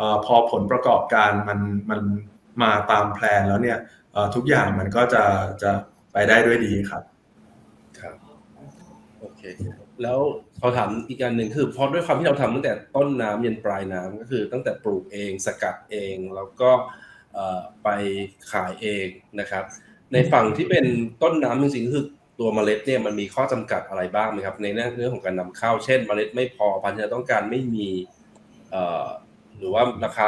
[0.00, 1.60] ออพอผลประกอบการมัน
[1.90, 2.00] มัน
[2.62, 3.78] มาตามแพลนแล้วเนี่ย
[4.34, 5.24] ทุกอย่างมันก็จะ
[5.62, 5.70] จะ
[6.12, 7.02] ไปได้ด้วยดีครับ
[8.00, 8.14] ครับ
[9.20, 9.42] โอเค
[10.02, 10.18] แล้ว
[10.60, 16.70] ขอถามอีกอันหนึ่งคือเพราะด้วยความที่เราทำตั้งแต่ต้นน้ำยันปลายน้ำก็คือ ตั้งแต่ปลูกเองสกัดเองแล้วก็
[17.84, 17.88] ไป
[18.52, 19.06] ขายเอง
[19.40, 19.64] นะครับ
[20.12, 20.84] ในฝั่งที่เป็น
[21.22, 22.04] ต้นน้ำจริงๆคือ
[22.40, 27.88] ตัวเมล็ดเนี่ยมันมีข้อจำกัดอะไรบ้างไหมครับ ในเรื่องของการนำเข้า เช่น เมล็ดไม่พอพันธุ์ที่ต้องการไม่มี
[29.58, 30.26] หรือว่าราคา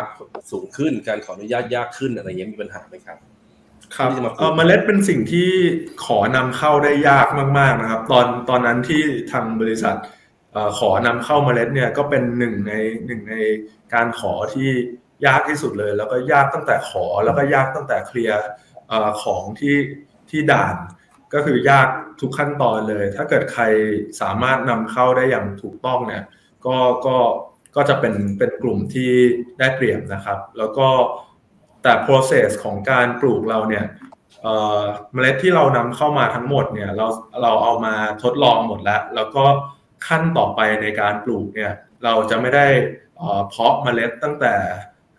[0.50, 3.18] สูงขึ้นการขออนุญาตยากขึ้นอะไรเงี้ยมีปัญหาไหมครับ
[3.96, 5.50] ครับที่จะมาปลูกเอ่อเมล็ดเป็นสิ่งที่
[6.04, 7.26] ขอนำเข้าได้ยาก
[7.58, 9.02] มาก ๆนะครับ ตอนตอนนั้นที่
[9.32, 9.96] ทางบริษัท
[10.52, 12.72] เอ่อขอนำเข้าเมล็ดเนี่ยก็เป็นหนึ่งใน
[13.06, 13.34] หนึ่งใน
[13.94, 14.68] การขอที่
[15.26, 18.38] ยากที่สุดเลย แล้วก็ยากตั้งแต่ขอแล้วก็ยากตั้งแต่เคลียร์
[18.88, 19.76] เอ่อของที่
[20.30, 20.76] ที่ด่าน
[21.34, 21.88] ก็คือยาก
[22.20, 23.64] ทุกขั้นตอนเลย ถ้าเกิดใคร
[24.20, 26.24] สามารถนำเข้าได้อย่างถูกต้องเนี่ย
[26.66, 27.16] ก็ก็
[27.76, 29.10] ก็จะเป็นเป็นกลุ่มที่
[29.58, 30.88] ได้เปรียบนะครับ แล้วก็
[31.82, 33.84] แต่ process ของการปลูกเราเนี่ย
[35.12, 37.06] เมล็ดที่เรานำเข้ามาทั้งหมดเนี่ยเรา
[37.42, 39.44] เราเอามาทดลองหมดแล้ว แล้วก็
[40.06, 41.72] ขั้นต่อไปในการปลูกเนี่ย
[42.04, 42.66] เราจะไม่ได้
[43.48, 44.54] เพาะเมล็ดตั้งแต่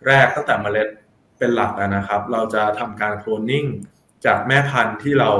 [0.06, 0.88] แรกตั้งแต่เมล็ด
[1.38, 3.64] เป็นหลักนะครับ เราจะทำการโคลนนิ่ง
[4.26, 5.30] จากแม่พันธุ์ที่เรา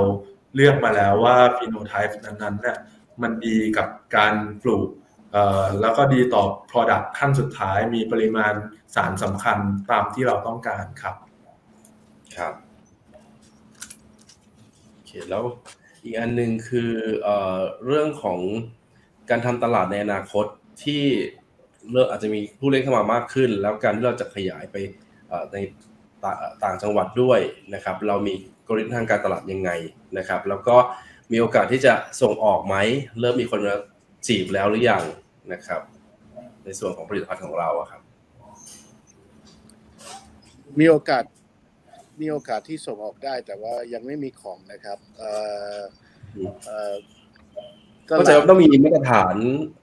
[0.54, 2.78] เลือกมาแล้วว่าฟีโนไทป์นั้นๆเนี่ย
[3.22, 4.88] มันดีกับการปลูก
[5.80, 8.54] แล้วก็ดีต่อ Product ขั้นสุดท้ายมีปริมาณ
[8.94, 9.58] สารสำคัญ
[9.90, 11.14] ตามที่เราต้องการครับ
[12.36, 12.54] ครับ
[14.92, 15.44] โอเคแล้ว
[16.04, 16.90] อีกอันหนึ่งคือ
[17.22, 17.28] เอ
[17.86, 18.38] เรื่องของ
[19.30, 20.46] การทำตลาดในอนาคต
[20.84, 21.04] ที่
[21.92, 24.76] เริ่มอาจจะมีผู้เล่นเข้ามามากขึ้น แล้วการที่เราจะขยายไป
[25.52, 25.56] ใน
[26.24, 27.40] ต่างต่างจังหวัดด้วย
[27.74, 28.34] นะครับ เรามี
[28.68, 29.70] กลยุทธ์ทางการตลาดยังไง
[30.18, 30.76] นะครับ แล้วก็
[31.32, 32.76] มีโอกาสที่จะส่งออกไหม
[33.20, 33.60] เริ่มมีคน
[34.28, 35.02] จีบแล้วหรือยัง
[35.52, 35.82] นะครับ
[36.64, 38.02] ในส่วนของผลิตภัณฑ์ของเราอะครับ
[40.80, 41.24] มีโอกาส
[42.20, 45.30] มีโอกาสที่ส่งออกได้ แต่ว่ายังไม่มีของนะครับเอ่
[45.78, 45.80] อ
[46.64, 46.94] เอ่อ
[48.08, 49.36] ก็จะต้องมีมาตรฐาน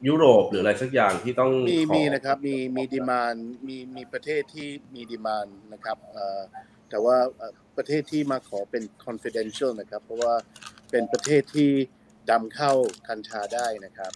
[0.07, 3.33] ยุโรปหรืออะไรสักอย่างที่ต้องมีขอมีนะครับมีมีดีมาน
[3.67, 6.39] มีมีประเทศที่มีดีมานนะครับเอ่อ
[6.89, 10.35] แต่ว่าเอ่อประเทศที่มาขอเป็น confidential นะครับ เพราะว่า
[10.91, 11.71] เป็นประเทศที่
[12.31, 12.71] ดำเข้า
[13.07, 14.11] กัญชาได้นะครับ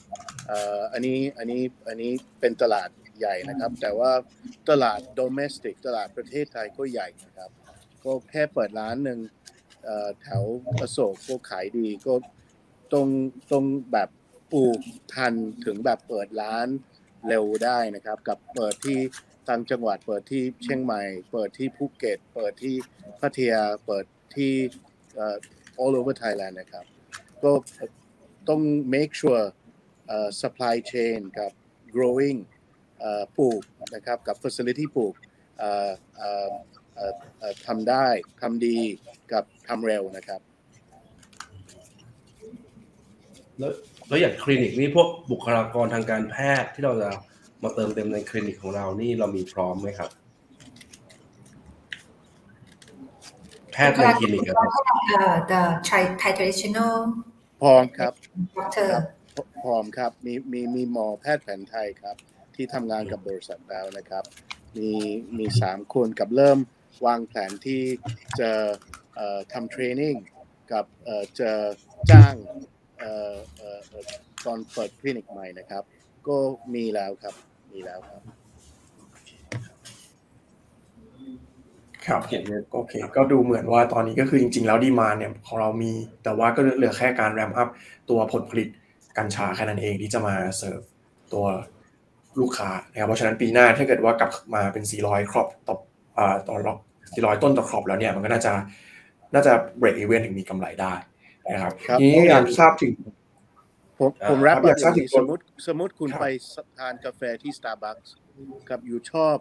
[0.94, 2.90] อันนี้อันนี้อันนี้เป็นตลาด
[3.20, 4.12] ใหญ่นะครับ แต่ว่า
[4.70, 7.50] ตลาด domestic ตลาดประเทศไทยก็ใหญ่นะครับ
[8.04, 9.20] ก็แค่เปิดร้านหนึ่ง
[10.22, 10.44] แถว
[10.80, 12.14] อโศกก็ขายดีก็
[12.92, 13.08] ตรง
[13.52, 14.10] ตรงแบบ
[14.54, 14.80] ปลูก
[15.16, 15.34] ทัน
[15.66, 16.68] ถึงแบบเปิดร้าน
[17.28, 19.00] เร็วได้นะครับ กับเปิดที่
[19.50, 21.02] ต่างจังหวัดเปิดที่เชียงใหม่
[21.32, 22.76] เปิดที่ภูเก็ต เปิดที่
[23.22, 24.06] พัทยาเปิด
[24.36, 24.54] ที่
[25.16, 25.38] เอ่อ
[25.82, 26.86] all over Thailand นะครับ
[27.44, 27.52] ก็
[28.50, 28.62] ต้อง
[28.94, 29.46] make sure
[30.08, 31.52] เอ่อ supply chain กับ
[31.96, 32.40] growing
[33.00, 33.62] เอ่อปลูก
[33.96, 35.14] นะครับกับ facility ปลูก
[35.60, 36.50] เอ่อเอ่อ
[36.96, 38.08] เอ่อเอ่อทำได้
[38.42, 38.78] ทำดี
[39.32, 40.42] กับทำเร็วนะครับ
[43.60, 43.72] แล้ว
[44.08, 47.10] แล้วอย่างคลินิกนี่พวกบุคลากรทางการแพทย์ที่เราจะ
[47.64, 50.10] มาเติมเต็มในคลินิกของเรานี่เรามีพร้อมไหมครับ
[53.72, 54.70] แพทย์ในคลินิกอะครับ
[55.08, 56.96] เอ่อ the Thai Thai traditional
[57.62, 58.14] พร้อมครับ
[58.58, 58.92] doctor
[59.64, 62.16] พร้อมครับมีมีมีหมอแพทย์แผนไทยครับ
[62.56, 64.24] ที่ทำงานกับบริษัทแล้วนะครับ
[64.78, 64.92] มี
[65.38, 66.60] มีสามคนกับเริ่ม
[67.06, 67.84] วางแผนที่
[68.40, 68.52] จะ
[69.16, 70.16] เอ่อทำเทรนนิ่ง
[70.72, 71.52] กับเอ่อจะ
[72.12, 72.36] จ้าง
[73.00, 74.04] เอ่อเอ่อเอ่อ
[74.46, 75.84] ตอนเปิดคลินิกใหม่นะครับ
[76.28, 76.38] ก็
[76.76, 77.36] มีแล้วครับ
[77.72, 78.22] มีแล้วครับ
[82.10, 85.92] ครับเห็นเนี่ยโอเค ก็ดูเหมือนว่าตอนนี้ก็คือจริง ๆ แล้วดีมาเนี่ยของเรามี
[86.24, 87.70] แต่ว่าก็เหลือแค่การแรมอัพ
[88.10, 88.68] ตัวผลผลิต
[89.18, 90.80] กัญชาแค่นั้นเองที่จะมาเสิร์ฟ
[91.34, 91.46] ตัว
[92.40, 95.76] ลูกค้านะครับเพราะฉะนั้นปีหน้าถ้าเกิดว่ากลับมาเป็น 400 ครอบต่อ
[96.18, 96.78] อ่าต่อรอบ
[97.10, 98.54] 400 ต้นต่อครอบแล้วเนี่ยมันก็น่าจะ
[99.34, 100.94] น่าจะ break even ถึงมีกำไรได้
[101.52, 102.94] นะครับครับทีนี้อยากทราบถึง
[104.00, 106.26] ผมอ่าผมรับครับอยากทราบถึงสมมติสมมติคุณครับไป
[106.80, 108.10] ทานกาแฟที่ Starbucks
[108.70, 109.38] กับอยู่ชอบ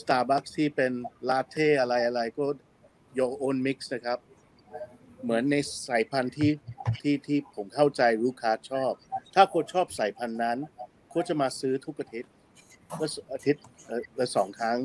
[0.00, 0.92] Starbucks ที่เป็น
[1.28, 2.44] ลาเต้อะไรอะไรก็
[3.18, 4.18] your own mix นะครับ
[5.22, 5.56] เหมือนใน
[5.88, 6.52] สายพันธุ์ที่
[7.00, 8.92] ที่ที่ผมเข้าใจลูกค้าชอบ
[9.34, 10.58] ถ้าคนชอบสายพันธุ์นั้น
[11.14, 12.32] ก็จะมาซื้อทุกอาทิตย์
[13.00, 13.64] ละอาทิตย์
[14.18, 14.78] ละสองครั้ง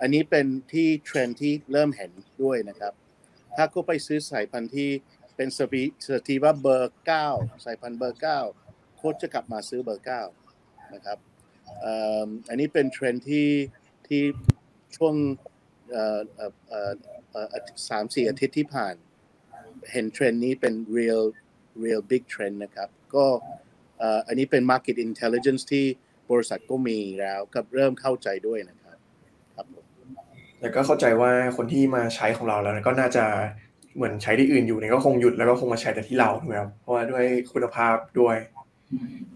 [0.00, 2.10] อันนี้เป็นที่เทรนด์ที่เริ่มเห็น
[2.42, 2.92] ด้วยนะครับ
[3.56, 4.90] ถ้าก็ไปซื้อสายพันธุ์ที่
[5.36, 7.28] เป็นสปีสตีว่าเบอร์เก้า
[7.64, 8.38] สายพันธุ์เบอร์เก้า
[8.96, 10.22] โค้ชจะกลับมาซื้อเบอร์เก้า
[10.94, 11.18] นะครับ
[12.48, 13.46] อันนี้เป็นเทรนด์ที่
[14.08, 14.22] ที่
[14.96, 15.14] ช่วง
[15.92, 16.92] เอ่อเอ่อเอ่อ
[17.30, 17.56] เอ่อ
[17.90, 18.94] สามสี่อาทิตย์ที่ผ่าน
[19.92, 21.24] เห็นเทรนด์นี้เป็น real
[21.84, 23.26] real big trend นะครับ ก็
[23.98, 25.86] เอ่ออันนี้เป็น market intelligence ที่
[26.30, 28.96] บริษัทก็มีแล้วกับเริ่มเข้าใจด้วยนะครับ
[29.54, 29.84] ครับผม
[30.60, 33.24] แล้วก็เข้าใจว่าคนที่มาใช้ของเราแล้วก็น่าจะ
[33.96, 38.36] เหมือนใช้ที่อื่นอยู่เนี่ยก็คงหยุดแล้วก็คงมาใช้แต่ที่เราถูกไหมครับเพราะว่าด้วยคุณภาพด้วย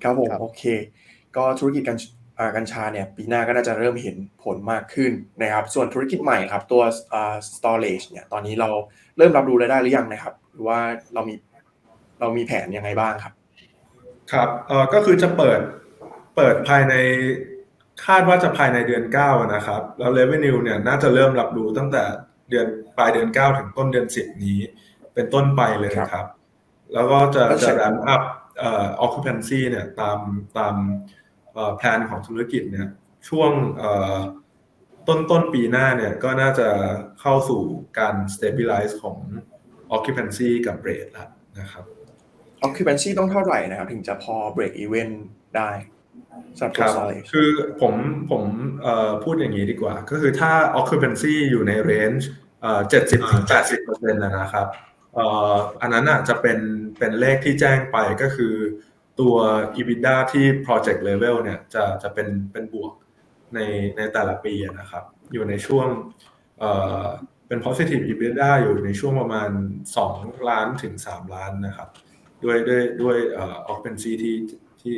[0.03, 0.63] ครับผมครับโอเค
[1.37, 2.18] ก็ธุรกิจกัญอ่า
[2.57, 5.13] กัญชาเนี่ยปีหน้าก็น่าจะเริ่มเห็นผลมากขึ้น
[5.43, 6.83] นะครับ ส่วนธุรกิจใหม่ครับ ตัว
[7.13, 8.69] อ่า storage เนี่ยตอนนี้เรา
[9.17, 10.79] เริ่มรับรู้รายได้หรือยังนะครับ หรือว่า
[11.15, 11.35] เรามี
[12.21, 13.33] เรามีแผนยังไงบ้างครับ
[14.33, 15.61] ครับเออก็คือจะเปิด
[16.37, 16.95] เปิดภายใน
[18.07, 22.05] คาดว่าจะภายในเดือน9อะนะครับ แล้ว revenue เนี่ยน่าจะเริ่มรับรู้ตั้งแต่
[22.51, 22.67] เดือน
[22.97, 24.59] ปลายเดือน 9 ถึงต้นเดือน 10 นี้
[25.15, 26.27] เป็นต้นไปเลยครับ
[26.95, 28.23] แล้วก็จะแล้วใช้จะ ramp up
[28.59, 30.19] เอ่อ occupancy เนี่ยตาม
[30.59, 31.18] ตามเอ่อ
[31.77, 32.89] แผนของธุรกิจเนี่ย
[33.29, 34.19] ช่วงเอ่อ
[35.09, 36.69] ต้นต้นปีหน้าเนี่ยก็น่าจะ
[37.21, 37.63] เข้าสู่
[37.99, 39.17] การ stabilize ของ
[39.97, 41.29] occupancy กับ rate แล้ว
[41.61, 41.85] นะครับ
[42.67, 45.11] occupancy ต้องเท่าไหร่นะครับ ถึงจะพอ break even
[45.57, 45.71] ได้
[46.59, 47.49] สำหรับคตัวรับ storage คือ
[47.81, 47.95] ผม
[48.31, 48.43] ผม
[48.83, 52.25] เอ่อพูดอย่างนี้ดีกว่า ก็คือถ้า occupancy อยู่ใน range
[52.63, 54.67] เอ่อ70ถึง80เปอร์เซ็นต์นะครับ
[55.15, 56.59] เอ่ออันนั้นอะจะเป็น
[56.99, 58.55] เป็นเลขที่แจ้งไปก็คือ
[59.21, 59.35] ตัว
[59.77, 62.93] EBITDA ที่ project level เนี่ยจะจะเป็นเป็นบวก
[63.55, 63.61] ใน
[63.97, 65.89] ในแต่ละปีนะครับ อยู่ในช่วง
[66.59, 66.71] เอ่
[67.03, 67.07] อ
[67.49, 69.51] เป็น positive EBITDA อยู่ในช่วงประมาณ
[69.99, 71.89] 2 ล้านถึง 3 ล้านนะครับ
[72.45, 74.37] ด้วยด้วยด้วยเอ่อ occupancy ที่
[74.83, 74.97] ที่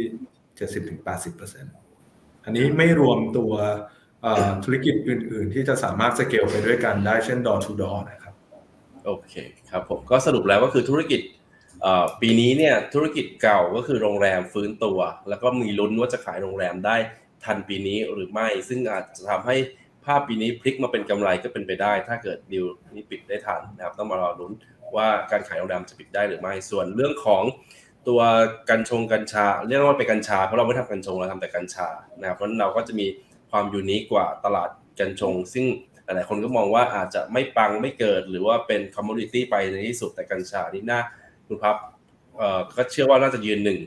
[0.58, 3.52] 70-80%อันนี้ไม่รวมตัว
[4.64, 8.34] ธุรกิจอื่น ๆ ที่จะสามารถสเกลไปด้วยกันได้เช่น door to door นะครับ
[9.06, 9.34] โอเค
[9.70, 11.20] ครับผมก็สรุปแล้วก็คือธุรกิจ
[12.20, 16.96] ปีนี้เนี่ยธุรกิจเก่าก็คือโรงแรมฟื้นตัว แล้วก็มีลุ้นว่าจะขายโรงแรมได้
[17.44, 19.56] ทันปีนี้หรือไม่ ซึ่งอาจจะทำให้
[20.04, 24.52] ภาพปีนี้พลิกมาเป็นกำไรก็เป็นไปได้ ถ้าเกิดดีลนี้ปิดได้ทันนะครับต้องมารอลุ้น
[24.96, 27.42] ว่าการขายโรงแรมจะปิดได้หรือไม่ ส่วนเรื่องของ
[28.08, 28.20] ตัว
[28.70, 31.88] กัญชงกัญชา เรียกว่าเป็นกัญชาเพราะเราไม่ทำกัญชงเราทำแต่กัญชา
[32.20, 33.06] นะครับเพราะนั้นเราก็จะมี
[33.50, 34.70] ความ unique กว่าตลาด
[35.00, 35.66] กัญชง ซึ่ง
[36.04, 41.00] หลายๆคนก็มองว่าอาจจะไม่ปังไม่เกิด หรือว่าเป็น commodity ไปในที่สุดแต่กัญชานี่น่า
[41.50, 41.76] คุณพับ
[42.38, 43.78] เอ่อก็เชื่อว่าน่าจะยืนหนึ่ง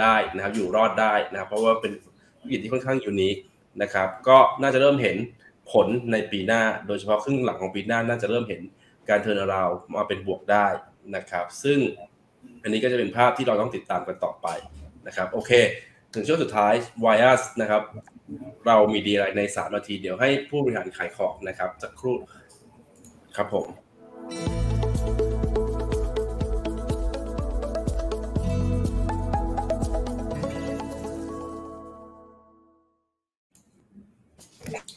[0.00, 1.92] ได้นะครับอยู่รอดได้นะครับ เพราะว่าเป็น
[2.40, 3.36] ธุรกิจที่ค่อนข้าง unique
[3.82, 5.16] นะครับ ก็น่าจะเริ่มเห็น
[5.72, 8.60] ผลในปีหน้า โดยเฉพาะครึ่งหลังของปีหน้าน่าจะเริ่มเห็น
[9.08, 10.66] การ turnaround มาเป็นบวกได้
[11.16, 11.78] นะครับ ซึ่ง
[12.62, 14.46] อันนี้ก็จะเป็นภาพที่เราต้องติดตามกันต่อไป
[15.06, 15.50] นะครับ โอเค
[16.14, 17.82] ถึงช่วงสุดท้าย w i ัสนะครับ
[18.66, 22.16] เรามีดีอะไรใน 3 นาที เดี๋ยวให้ผู้บริหารขายของนะครับสักครู่
[23.36, 24.61] ครับผม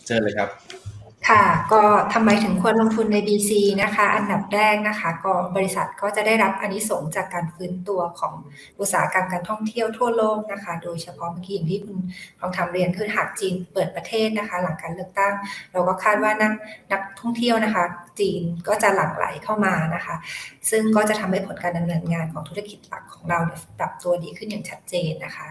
[0.06, 0.50] เชิญเลยครับ
[1.32, 1.82] ค่ะ ก็
[2.14, 3.52] ทำไมถึงควรลงทุนใน BC
[3.84, 8.34] นะคะ อันดับแรกนะคะ ก็บริษัทก็จะได้รับอานิสงส์จากการฟื้นตัวของ
[8.80, 11.98] อุตสาหกรรมการท่องเที่ยวทั่วโลกนะคะ โดยเฉพาะเมื่อกี้อย่างที่คุณ
[12.40, 15.34] ทองทำเรียนคือหากจีนเปิดประเทศนะคะ หลังการเลือกตั้ง
[15.72, 16.54] เราก็คาดว่านัก
[16.92, 17.84] นักท่องเที่ยวนะคะ
[18.20, 20.16] จีนก็จะหลั่งไหลเข้ามานะคะ
[20.70, 23.40] ซึ่งก็จะทำให้ผลการดำเนินงานของธุรกิจหลักของเรา
[23.80, 25.50] ปรับตัวดีขึ้นอย่างชัดเจนนะคะ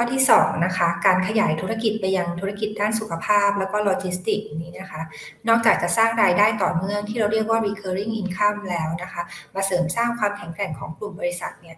[0.00, 5.02] ข้อที่2นะคะการขยายธุรกิจไปยังธุรกิจด้านสุขภาพ แล้วก็โลจิสติกส์นี้นะคะ
[5.48, 9.22] นอกจากจะสร้างรายได้ต่อเนื่องที่เราเรียกว่า recurring income แล้วนะคะ
[9.54, 11.76] มาเสริมสร้างความแข็งแกร่งของกลุ่มบริษัทเนี่ย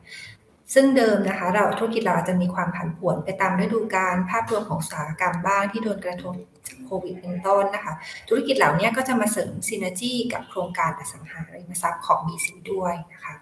[0.74, 6.34] ซึ่งเดิมนะคะ เราธุรกิจเราอาจจะมีความผันผวนไปตามฤดูกาลภาพรวมของอุตสาหกรรมบ้างที่โดนกระทบ
[6.66, 7.94] จากโควิดเป็นต้นนะคะ
[8.28, 13.34] ธุรกิจเหล่านี้ก็จะมาเสริมซินเนจีกับโครงการอสังหาริมทรัพย์ของ BC ด้วยนะคะ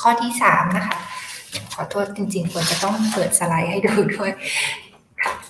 [0.00, 0.98] ข้อที่3นะคะ
[1.74, 4.32] ขอโทษจริงๆ ควรจะต้องเปิดสไลด์ให้ดูด้วย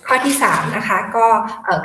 [0.07, 1.27] ข้อที่3นะคะก็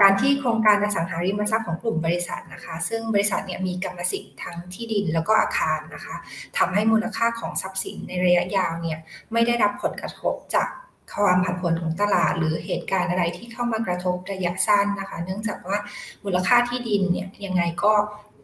[0.03, 6.17] การที่โครงการอสังหาริมทรัพย์ของกลุ่มบริษัทนะคะ ซึ่งบริษัทเนี่ยมีกรรมสิทธิ์ทั้งที่ดินแล้วก็อาคารนะคะ
[6.59, 8.99] ทำให้มูลค่าของทรัพย์สินในระยะยาวเนี่ย
[9.33, 10.69] ไม่ได้รับผลกระทบจาก
[11.13, 15.79] ความผันผวนของตลาดหรือเหตุการณ์อะไรที่เข้ามากระทบระยะสั้นนะคะ เนื่องจากว่า
[16.25, 17.93] มูลค่าที่ดินเนี่ยยังไงก็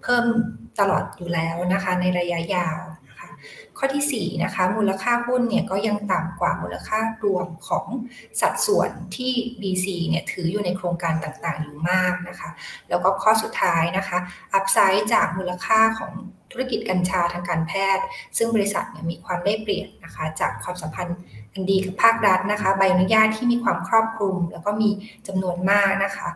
[0.02, 0.24] เพิ่ม
[0.80, 2.78] ตลอดอยู่แล้วนะคะ ในระยะยาว
[3.78, 7.86] ข้อที่4นะคะมูลค่าหุ้นเนี่ยก็ยังต่ำกว่ามูลค่ารวมของ
[8.40, 12.50] สัดส่วนที่ BC เนี่ยถืออยู่ในโครงการต่างๆอยู่มากนะคะ
[12.88, 14.18] แล้วก็ข้อสุดท้ายนะคะ
[14.54, 16.12] อัพไซด์จากมูลค่าของ
[16.52, 18.04] ธุรกิจกัญชาทางการแพทย์
[18.36, 21.16] ซึ่งบริษัทเนี่ยมีความได้เปรียบนะคะ จากความสัมพันธ์
[21.52, 24.90] อันดีกับภาครัฐนะคะ ใบอนุญาตที่มีความครอบคลุม แล้วก็มี
[25.26, 26.28] จำนวนมากนะคะ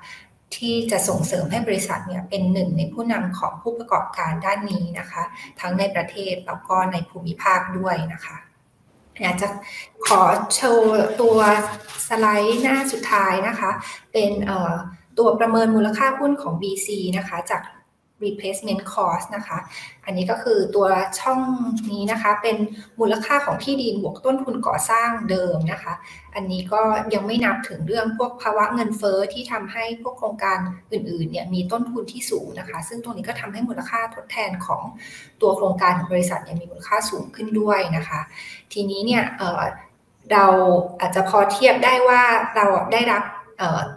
[0.56, 5.22] ที่จะส่งเสริมให้บริษัทเนี่ยเป็นหนึ่งในผู้นำของผู้ประกอบการด้านนี้นะคะ
[5.60, 8.36] ทั้งในประเทศแล้วก็ในภูมิภาคด้วยนะคะ
[9.22, 9.48] อยากจะ
[10.06, 10.22] ขอ
[10.54, 11.38] โชว์ตัว
[12.08, 13.70] สไลด์หน้าสุดท้ายนะคะ
[14.12, 14.30] เป็น
[15.18, 16.88] ตัวประเมินมูลค่าหุ้นของ BC
[17.18, 17.62] นะคะ จาก
[18.24, 19.58] replacement cost นะคะ
[20.06, 20.86] อันนี้ก็คือตัว
[21.20, 21.40] ช่อง
[21.92, 22.56] นี้นะคะ เป็น
[23.00, 25.94] มูลค่าของที่ดินบวกต้นทุนก่อสร้างเดิมนะคะ
[26.34, 26.80] อันนี้ก็
[27.14, 30.58] ยังไม่นับถึงเรื่องพวกภาวะเงินเฟ้อที่ทำให้พวกโครงการ
[30.92, 34.82] อื่นๆเนี่ยมีต้นทุนที่สูงนะคะ ซึ่งตรงนี้ก็ทำให้มูลค่าทดแทนของ
[35.40, 38.20] ตัวโครงการของบริษัทเนี่ยมีมูลค่าสูงขึ้นด้วยนะคะ
[38.72, 40.46] ทีนี้เนี่ยเเรา
[41.00, 42.22] อาจจะพอเทียบได้ว่า
[42.56, 43.22] เราได้รับ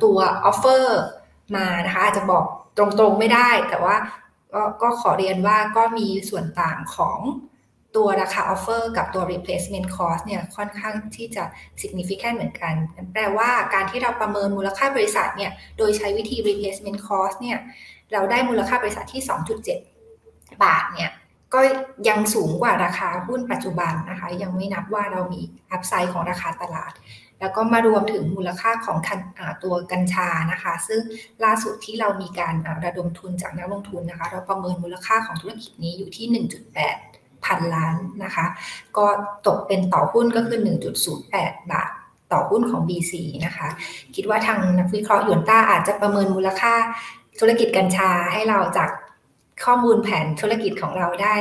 [0.04, 1.02] ตัว offer
[1.56, 2.46] มานะคะอาจจะบอก
[2.78, 3.96] ตรงๆไม่ได้ แต่ว่า
[4.54, 7.20] ก็ก็ขอเรียนว่าก็มีส่วนต่างของ
[7.96, 11.44] ตัวราคา offer กับตัว replacement cost เนี่ยค่อนข้างที่จะ
[11.82, 17.58] significant เหมือนกันนั่นแปลว่าการที่เราประเมินมูลค่าบริษัทเนี่ยโดยใช้วิธี replacement cost เนี่ย
[18.14, 19.22] เราได้มูลค่าบริษัทที่
[19.92, 21.12] 2.7 บาทเนี่ย
[21.54, 21.60] ก็
[22.10, 26.92] ยังสูงกว่าราคาหุ้นปัจจุบันนะคะ ยังไม่นับว่าเรามีอัพไซด์ของราคาตลาด
[27.40, 28.98] แล้วก็มารวมถึงมูลค่าของ
[29.64, 31.02] ตัวกัญชานะคะ ซึ่ง
[31.44, 32.56] ล่าสุดที่เรามีการ
[32.86, 36.46] ระดมทุนจากนักลงทุนนะคะ เราประเมินมูลค่าของธุรกิจนี้อยู่ที่
[36.88, 38.46] 1.8 พันล้านนะคะ
[38.98, 39.06] ก็
[39.48, 40.60] ตกเป็นต่อหุ้นก็คือ
[41.16, 41.90] 1.08 บาท
[42.32, 43.14] ต่อหุ้นของ BC
[43.46, 43.68] นะคะ
[44.16, 46.74] คิดว่าทางนักวิเคราะห์ยวนต้าอาจจะประเมินมูลค่า
[47.40, 48.90] ธุรกิจกัญชาให้เราจาก
[49.66, 51.36] ข้อมูลแผนธุรกิจของเราได้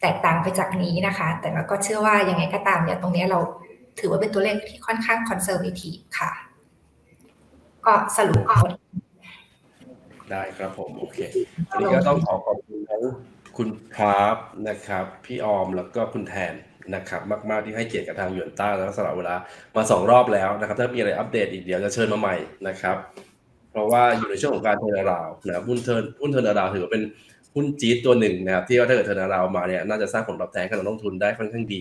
[0.00, 3.38] แตกต่างไปจากนี้นะคะ แต่เราก็เชื่อว่ายังไงก็ตามเนี่ยตรงนี้เรา
[4.00, 6.32] ถือว่าเป็นตัวเลขที่ค่อนข้าง conservative ค่ะ
[7.86, 8.70] ก็สรุปหมด
[10.30, 11.18] ได้ครับผม โอเค
[11.70, 13.02] วันนี้ก็ต้องขอขอบคุณทั้ง
[13.56, 14.36] คุณพาร์ฟ
[14.68, 16.54] นะครับ พี่ออมแล้วก็คุณแทน
[16.94, 17.20] นะครับ
[17.50, 19.34] มาก ๆ ที่ให้เกียรติกับทางหยวนต้าแล้วสละเวลา
[19.76, 22.36] มาสองรอบแล้วนะครับ ถ้ามีอะไรอัปเดตอีกเดี๋ยวจะเชิญมาใหม่
[22.68, 22.96] นะครับ
[23.70, 27.02] เพราะว่าอยู่ในช่วงของการ turnaround นะครับหุ้น turn หุ้น turnaround ถือว่าเป็น
[27.54, 31.80] หุ้นจี๊ดตัวหนึ่งนะครับที่ว่าถ้าเกิด turnaround มาเนี่ยน่าจะสร้างผลตอบแทนให้กับนักลงทุนได้ค่อนข้างดี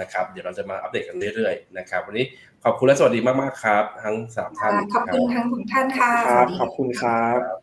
[0.00, 2.26] นะครับเดี๋ยวเราจะมาอัปเดตกันเรื่อยๆนะครับวันนี้
[2.64, 7.61] ขอบคุณและสวัสดีมากๆครับ ทั้งสามท่านขอบคุณครับทั้งทุกท่านค่ะ สวัสดีขอบคุณครับ